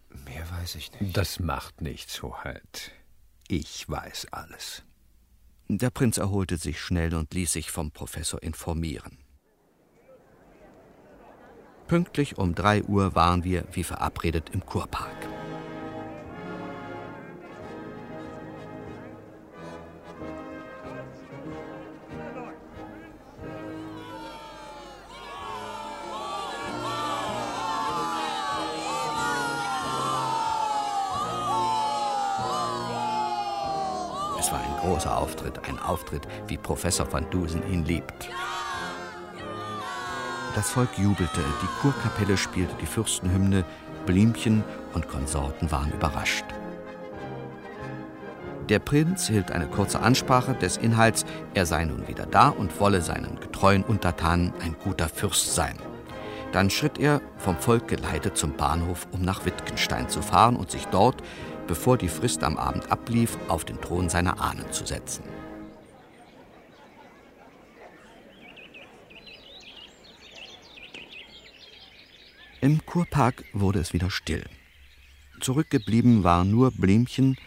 [0.09, 1.17] Mehr weiß ich nicht.
[1.17, 2.91] Das macht nichts, Hoheit.
[3.47, 4.83] Ich weiß alles.
[5.67, 9.17] Der Prinz erholte sich schnell und ließ sich vom Professor informieren.
[11.87, 15.15] Pünktlich um drei Uhr waren wir, wie verabredet, im Kurpark.
[34.85, 38.29] Großer Auftritt, ein Auftritt, wie Professor van Dusen ihn liebt.
[40.53, 43.65] Das Volk jubelte, die Kurkapelle spielte die Fürstenhymne,
[44.05, 44.63] Blümchen
[44.93, 46.45] und Konsorten waren überrascht.
[48.69, 53.01] Der Prinz hielt eine kurze Ansprache des Inhalts, er sei nun wieder da und wolle
[53.01, 55.75] seinen getreuen Untertanen ein guter Fürst sein.
[56.51, 60.85] Dann schritt er, vom Volk geleitet, zum Bahnhof, um nach Wittgenstein zu fahren und sich
[60.85, 61.21] dort
[61.67, 65.23] bevor die Frist am Abend ablief, auf den Thron seiner Ahnen zu setzen.
[72.61, 74.43] Im Kurpark wurde es wieder still.
[75.39, 77.37] Zurückgeblieben war nur Blümchen,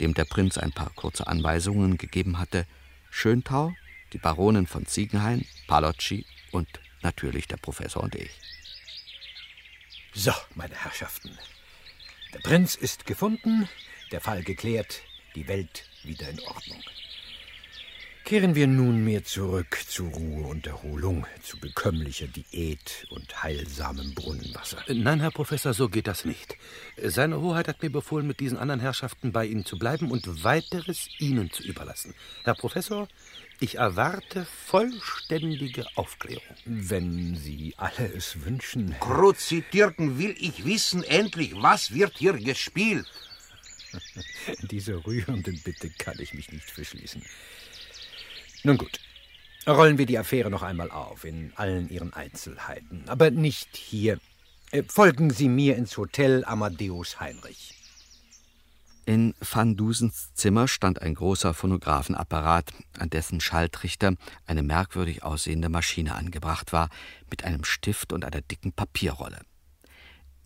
[0.00, 2.66] dem der Prinz ein paar kurze Anweisungen gegeben hatte,
[3.10, 3.74] Schöntau,
[4.12, 6.68] die Baronin von Ziegenhain, Palocci und
[7.02, 8.30] natürlich der Professor und ich.
[10.14, 11.38] So, meine Herrschaften,
[12.32, 13.68] der Prinz ist gefunden,
[14.10, 15.02] der Fall geklärt,
[15.34, 16.82] die Welt wieder in Ordnung.
[18.24, 24.78] Kehren wir nunmehr zurück zu Ruhe und Erholung, zu bekömmlicher Diät und heilsamem Brunnenwasser.
[24.88, 26.56] Nein, Herr Professor, so geht das nicht.
[27.02, 31.08] Seine Hoheit hat mir befohlen, mit diesen anderen Herrschaften bei Ihnen zu bleiben und weiteres
[31.18, 32.14] Ihnen zu überlassen.
[32.44, 33.08] Herr Professor,
[33.62, 36.56] ich erwarte vollständige Aufklärung.
[36.64, 38.96] Wenn Sie alle es wünschen.
[38.98, 43.06] Kruzitierten will ich wissen endlich, was wird hier gespielt?
[44.62, 47.22] Diese rührende Bitte kann ich mich nicht verschließen.
[48.64, 48.98] Nun gut,
[49.66, 53.04] rollen wir die Affäre noch einmal auf, in allen ihren Einzelheiten.
[53.06, 54.18] Aber nicht hier.
[54.72, 57.81] Äh, folgen Sie mir ins Hotel Amadeus Heinrich.
[59.04, 64.14] In Van Dusens Zimmer stand ein großer Phonographenapparat, an dessen Schalltrichter
[64.46, 66.88] eine merkwürdig aussehende Maschine angebracht war,
[67.28, 69.40] mit einem Stift und einer dicken Papierrolle.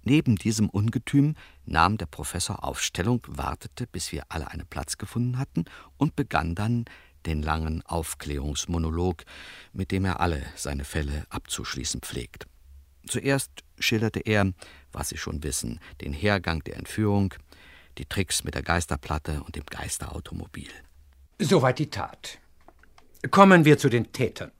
[0.04, 1.34] Neben diesem Ungetüm
[1.66, 5.66] nahm der Professor Aufstellung, wartete, bis wir alle einen Platz gefunden hatten,
[5.98, 6.86] und begann dann
[7.26, 9.24] den langen Aufklärungsmonolog,
[9.74, 12.46] mit dem er alle seine Fälle abzuschließen pflegt.
[13.06, 14.52] Zuerst schilderte er,
[14.92, 17.34] was Sie schon wissen, den Hergang der Entführung,
[17.98, 20.68] die Tricks mit der Geisterplatte und dem Geisterautomobil.
[21.38, 22.38] Soweit die Tat.
[23.30, 24.52] Kommen wir zu den Tätern.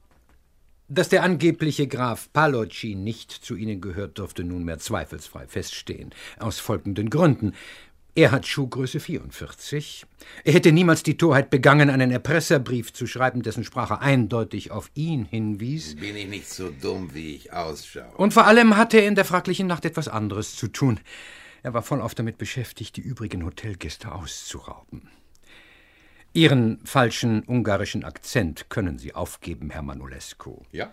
[0.89, 6.11] Dass der angebliche Graf Palocci nicht zu ihnen gehört, dürfte nunmehr zweifelsfrei feststehen.
[6.39, 7.55] Aus folgenden Gründen.
[8.15, 10.07] Er hat Schuhgröße 44.
[10.45, 15.27] Er hätte niemals die Torheit begangen, einen Erpresserbrief zu schreiben, dessen Sprache eindeutig auf ihn
[15.27, 15.97] hinwies.
[15.97, 18.17] Bin ich nicht so dumm, wie ich ausschaue.
[18.17, 21.01] Und vor allem hatte er in der fraglichen Nacht etwas anderes zu tun.
[21.67, 25.11] Er war vollauf damit beschäftigt, die übrigen Hotelgäste auszurauben.
[26.33, 30.61] Ihren falschen ungarischen Akzent können Sie aufgeben, Herr Manolescu.
[30.71, 30.93] Ja?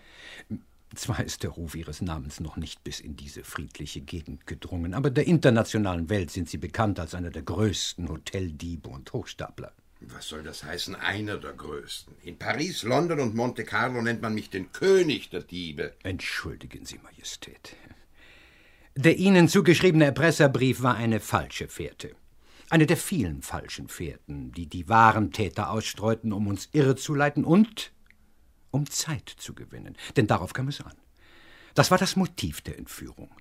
[0.95, 5.11] Zwar ist der Ruf Ihres Namens noch nicht bis in diese friedliche Gegend gedrungen, aber
[5.11, 9.73] der internationalen Welt sind Sie bekannt als einer der größten Hoteldiebe und Hochstapler.
[9.99, 12.15] Was soll das heißen, einer der größten?
[12.23, 15.93] In Paris, London und Monte Carlo nennt man mich den König der Diebe.
[16.01, 17.75] Entschuldigen Sie, Majestät.
[18.95, 22.11] Der Ihnen zugeschriebene Erpresserbrief war eine falsche Fährte.
[22.69, 27.91] Eine der vielen falschen Fährten, die die wahren Täter ausstreuten, um uns irrezuleiten und
[28.69, 29.97] um Zeit zu gewinnen.
[30.15, 30.93] Denn darauf kam es an.
[31.73, 33.31] Das war das Motiv der Entführung.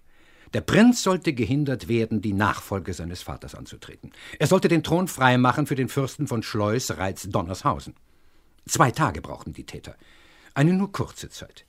[0.55, 4.13] Der Prinz sollte gehindert werden, die Nachfolge seines Vaters anzutreten.
[4.39, 7.95] Er sollte den Thron freimachen für den Fürsten von Schleus, Reiz, Donnershausen.
[8.67, 9.97] Zwei Tage brauchten die Täter.
[10.55, 11.67] Eine nur kurze Zeit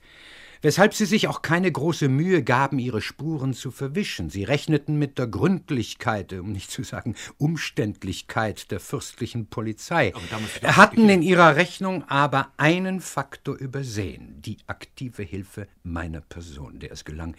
[0.64, 4.30] weshalb sie sich auch keine große Mühe gaben, ihre Spuren zu verwischen.
[4.30, 10.14] Sie rechneten mit der Gründlichkeit, um nicht zu sagen Umständlichkeit der fürstlichen Polizei,
[10.62, 17.04] hatten in ihrer Rechnung aber einen Faktor übersehen, die aktive Hilfe meiner Person, der es
[17.04, 17.36] gelang,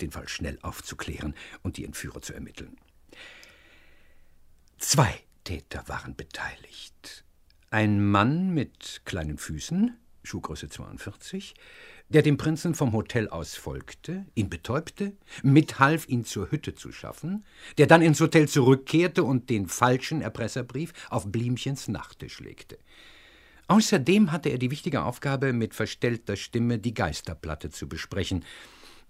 [0.00, 2.76] den Fall schnell aufzuklären und die Entführer zu ermitteln.
[4.78, 5.12] Zwei
[5.42, 7.24] Täter waren beteiligt.
[7.70, 11.54] Ein Mann mit kleinen Füßen, Schuhgröße 42,
[12.10, 17.44] der dem Prinzen vom Hotel aus folgte, ihn betäubte, mithalf, ihn zur Hütte zu schaffen,
[17.76, 22.78] der dann ins Hotel zurückkehrte und den falschen Erpresserbrief auf Bliemchens Nachttisch legte.
[23.66, 28.44] Außerdem hatte er die wichtige Aufgabe, mit verstellter Stimme die Geisterplatte zu besprechen,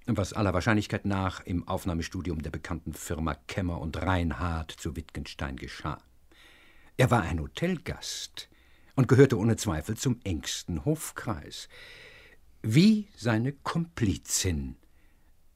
[0.06, 5.98] was aller Wahrscheinlichkeit nach im Aufnahmestudium der bekannten Firma Kemmer und Reinhardt zu Wittgenstein geschah.
[6.96, 8.48] Er war ein Hotelgast
[8.96, 11.68] und gehörte ohne Zweifel zum engsten Hofkreis
[12.62, 14.76] wie seine Komplizin,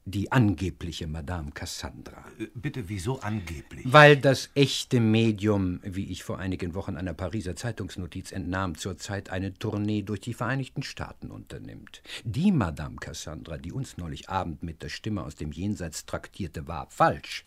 [0.05, 2.25] die angebliche Madame Cassandra.
[2.37, 3.85] Äh, bitte, wieso angeblich?
[3.89, 9.53] Weil das echte Medium, wie ich vor einigen Wochen einer Pariser Zeitungsnotiz entnahm, zurzeit eine
[9.53, 12.01] Tournee durch die Vereinigten Staaten unternimmt.
[12.25, 16.89] Die Madame Cassandra, die uns neulich Abend mit der Stimme aus dem Jenseits traktierte, war
[16.89, 17.45] falsch.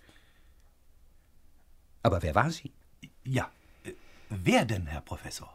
[2.02, 2.72] Aber wer war sie?
[3.24, 3.50] Ja,
[3.84, 3.92] äh,
[4.30, 5.52] wer denn, Herr Professor?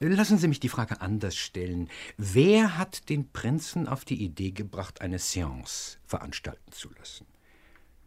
[0.00, 1.88] Lassen Sie mich die Frage anders stellen.
[2.16, 7.26] Wer hat den Prinzen auf die Idee gebracht, eine Seance veranstalten zu lassen?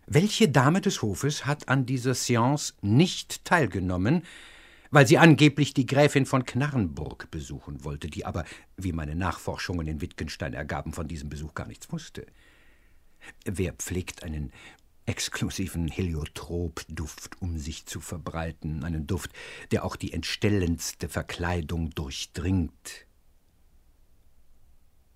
[0.07, 4.23] Welche Dame des Hofes hat an dieser Seance nicht teilgenommen,
[4.89, 8.45] weil sie angeblich die Gräfin von Knarrenburg besuchen wollte, die aber,
[8.77, 12.25] wie meine Nachforschungen in Wittgenstein ergaben, von diesem Besuch gar nichts wusste?
[13.45, 14.51] Wer pflegt einen
[15.05, 19.31] exklusiven Heliotropduft um sich zu verbreiten, einen Duft,
[19.71, 23.05] der auch die entstellendste Verkleidung durchdringt.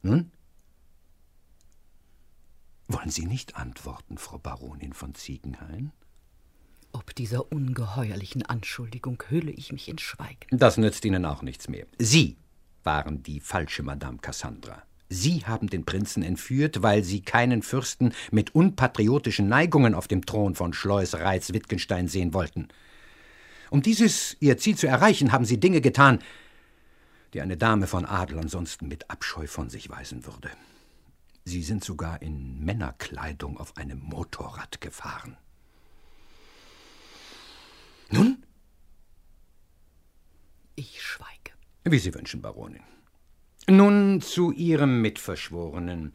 [0.02, 0.32] Nun?
[2.88, 5.92] Wollen Sie nicht antworten, Frau Baronin von Ziegenhain?
[6.92, 10.58] Ob dieser ungeheuerlichen Anschuldigung hülle ich mich in Schweigen.
[10.58, 11.88] Das nützt Ihnen auch nichts mehr.
[11.98, 12.38] Sie
[12.84, 14.84] waren die falsche Madame Cassandra.
[15.10, 20.56] Sie haben den Prinzen entführt, weil Sie keinen Fürsten mit unpatriotischen Neigungen auf dem Thron
[20.56, 22.70] von Schleus, Reiz, Wittgenstein sehen wollten.
[23.70, 26.20] Um dieses Ihr Ziel zu erreichen, haben Sie Dinge getan,
[27.34, 30.50] die eine Dame von Adel ansonsten mit Abscheu von sich weisen würde.
[31.44, 35.38] Sie sind sogar in Männerkleidung auf einem Motorrad gefahren.
[38.10, 38.44] Nun?
[40.76, 41.52] Ich schweige.
[41.84, 42.95] Wie Sie wünschen, Baronin.
[43.68, 46.14] Nun zu Ihrem Mitverschworenen.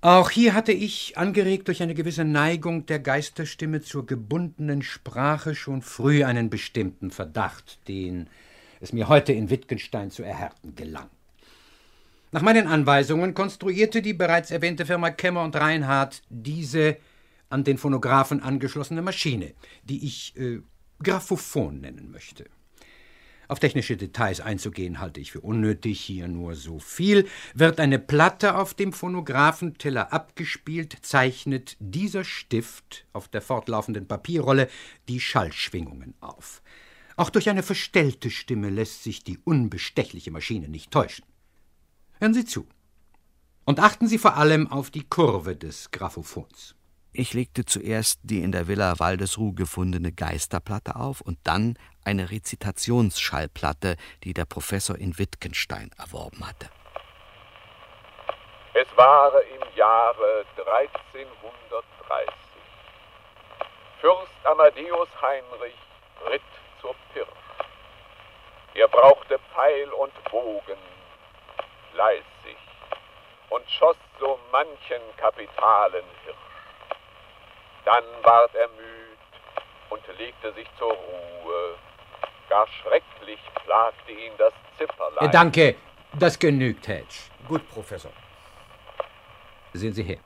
[0.00, 5.80] Auch hier hatte ich, angeregt durch eine gewisse Neigung der Geisterstimme zur gebundenen Sprache, schon
[5.80, 8.28] früh einen bestimmten Verdacht, den
[8.80, 11.08] es mir heute in Wittgenstein zu erhärten gelang.
[12.32, 16.96] Nach meinen Anweisungen konstruierte die bereits erwähnte Firma Kemmer und Reinhardt diese
[17.48, 19.54] an den Phonographen angeschlossene Maschine,
[19.84, 20.58] die ich äh,
[21.00, 22.46] Graphophon nennen möchte.
[23.48, 27.26] Auf technische Details einzugehen halte ich für unnötig, hier nur so viel.
[27.54, 34.68] Wird eine Platte auf dem Phonographenteller abgespielt, zeichnet dieser Stift auf der fortlaufenden Papierrolle
[35.08, 36.62] die Schallschwingungen auf.
[37.16, 41.24] Auch durch eine verstellte Stimme lässt sich die unbestechliche Maschine nicht täuschen.
[42.18, 42.66] Hören Sie zu.
[43.64, 46.74] Und achten Sie vor allem auf die Kurve des Graphophons.
[47.16, 53.96] Ich legte zuerst die in der Villa Waldesruh gefundene Geisterplatte auf und dann eine Rezitationsschallplatte,
[54.24, 56.68] die der Professor in Wittgenstein erworben hatte.
[58.72, 62.34] Es war im Jahre 1330.
[64.00, 65.78] Fürst Amadeus Heinrich
[66.28, 66.42] ritt
[66.80, 67.28] zur Pirsch.
[68.74, 70.82] Er brauchte Pfeil und Bogen,
[71.92, 72.58] fleißig,
[73.50, 76.43] und schoss so manchen kapitalen Hirsch.
[77.84, 79.18] Dann ward er müd
[79.90, 81.76] und legte sich zur Ruhe.
[82.48, 85.30] Gar schrecklich plagte ihn das Zipperlein.
[85.30, 85.76] Danke,
[86.18, 87.14] das genügt, Hedge.
[87.48, 88.12] Gut, Professor.
[89.72, 90.20] Sehen Sie her.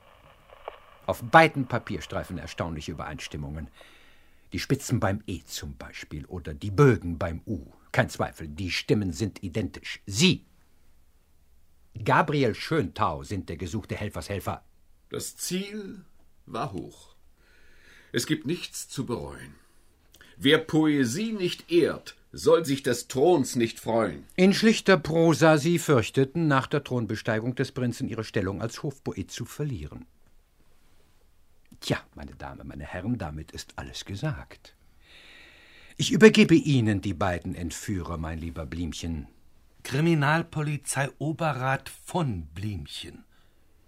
[1.05, 3.71] Auf beiden Papierstreifen erstaunliche Übereinstimmungen.
[4.53, 7.71] Die Spitzen beim E zum Beispiel oder die Bögen beim U.
[7.91, 10.01] Kein Zweifel, die Stimmen sind identisch.
[10.05, 10.45] Sie,
[12.03, 14.63] Gabriel Schöntau, sind der gesuchte Helfershelfer.
[15.09, 16.05] Das Ziel
[16.45, 17.08] war hoch.
[18.11, 19.55] Es gibt nichts zu bereuen.
[20.37, 24.23] Wer Poesie nicht ehrt, soll sich des Throns nicht freuen.
[24.35, 29.45] In schlichter Prosa, Sie fürchteten, nach der Thronbesteigung des Prinzen Ihre Stellung als Hofpoet zu
[29.45, 30.05] verlieren.
[31.81, 34.75] Tja, meine Damen, meine Herren, damit ist alles gesagt.
[35.97, 39.27] Ich übergebe Ihnen die beiden Entführer, mein lieber Blimchen.
[39.83, 43.23] Kriminalpolizei Oberrat von Blimchen.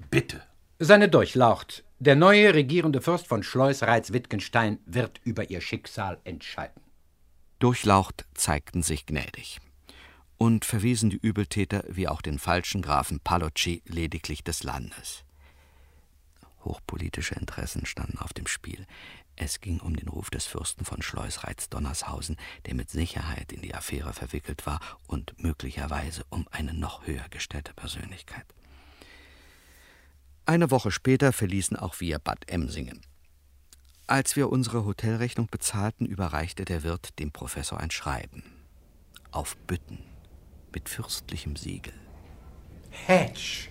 [0.09, 0.41] Bitte.
[0.79, 1.83] Seine Durchlaucht.
[2.01, 6.81] Der neue regierende Fürst von Schleusreiz-Wittgenstein wird über ihr Schicksal entscheiden.
[7.59, 9.59] Durchlaucht zeigten sich gnädig
[10.39, 15.25] und verwiesen die Übeltäter wie auch den falschen Grafen Palocci lediglich des Landes.
[16.65, 18.87] Hochpolitische Interessen standen auf dem Spiel.
[19.35, 24.13] Es ging um den Ruf des Fürsten von Schleusreiz-Donnershausen, der mit Sicherheit in die Affäre
[24.13, 28.47] verwickelt war, und möglicherweise um eine noch höher gestellte Persönlichkeit.
[30.51, 32.99] Eine Woche später verließen auch wir Bad Emsingen.
[34.05, 38.43] Als wir unsere Hotelrechnung bezahlten, überreichte der Wirt dem Professor ein Schreiben.
[39.31, 39.99] Auf Bütten,
[40.73, 41.93] mit fürstlichem Siegel.
[42.89, 43.69] Hedge!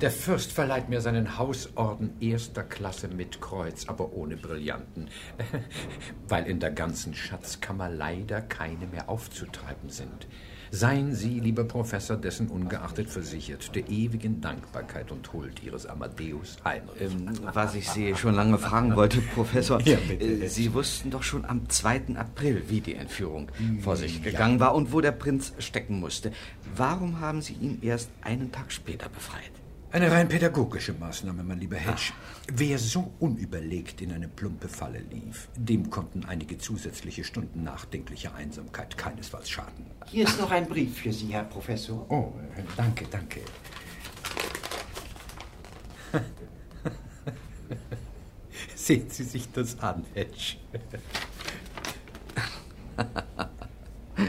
[0.00, 5.10] Der Fürst verleiht mir seinen Hausorden erster Klasse mit Kreuz, aber ohne Brillanten,
[6.28, 10.26] weil in der ganzen Schatzkammer leider keine mehr aufzutreiben sind.
[10.70, 17.00] Seien Sie, lieber Professor, dessen ungeachtet versichert, der ewigen Dankbarkeit und Huld Ihres Amadeus Heinrich.
[17.00, 19.80] Ähm, was ich Sie schon lange fragen wollte, Professor.
[19.86, 19.98] Ja.
[19.98, 22.16] Äh, Sie wussten doch schon am 2.
[22.16, 23.52] April, wie die Entführung
[23.82, 24.24] vor sich ja.
[24.24, 26.32] gegangen war und wo der Prinz stecken musste.
[26.74, 29.52] Warum haben Sie ihn erst einen Tag später befreit?
[29.96, 32.12] Eine rein pädagogische Maßnahme, mein lieber Hedge.
[32.52, 38.98] Wer so unüberlegt in eine plumpe Falle lief, dem konnten einige zusätzliche Stunden nachdenklicher Einsamkeit
[38.98, 39.86] keinesfalls schaden.
[40.04, 42.04] Hier ist noch ein Brief für Sie, Herr Professor.
[42.10, 43.40] Oh, äh, danke, danke.
[48.74, 50.56] Sehen Sie sich das an, Hedge.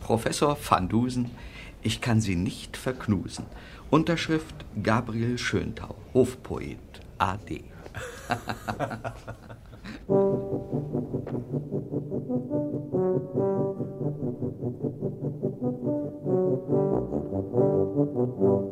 [0.00, 1.30] Professor van Dusen,
[1.82, 3.46] ich kann Sie nicht verknusen.
[3.90, 6.78] Unterschrift Gabriel Schöntau, Hofpoet,
[7.16, 7.64] AD.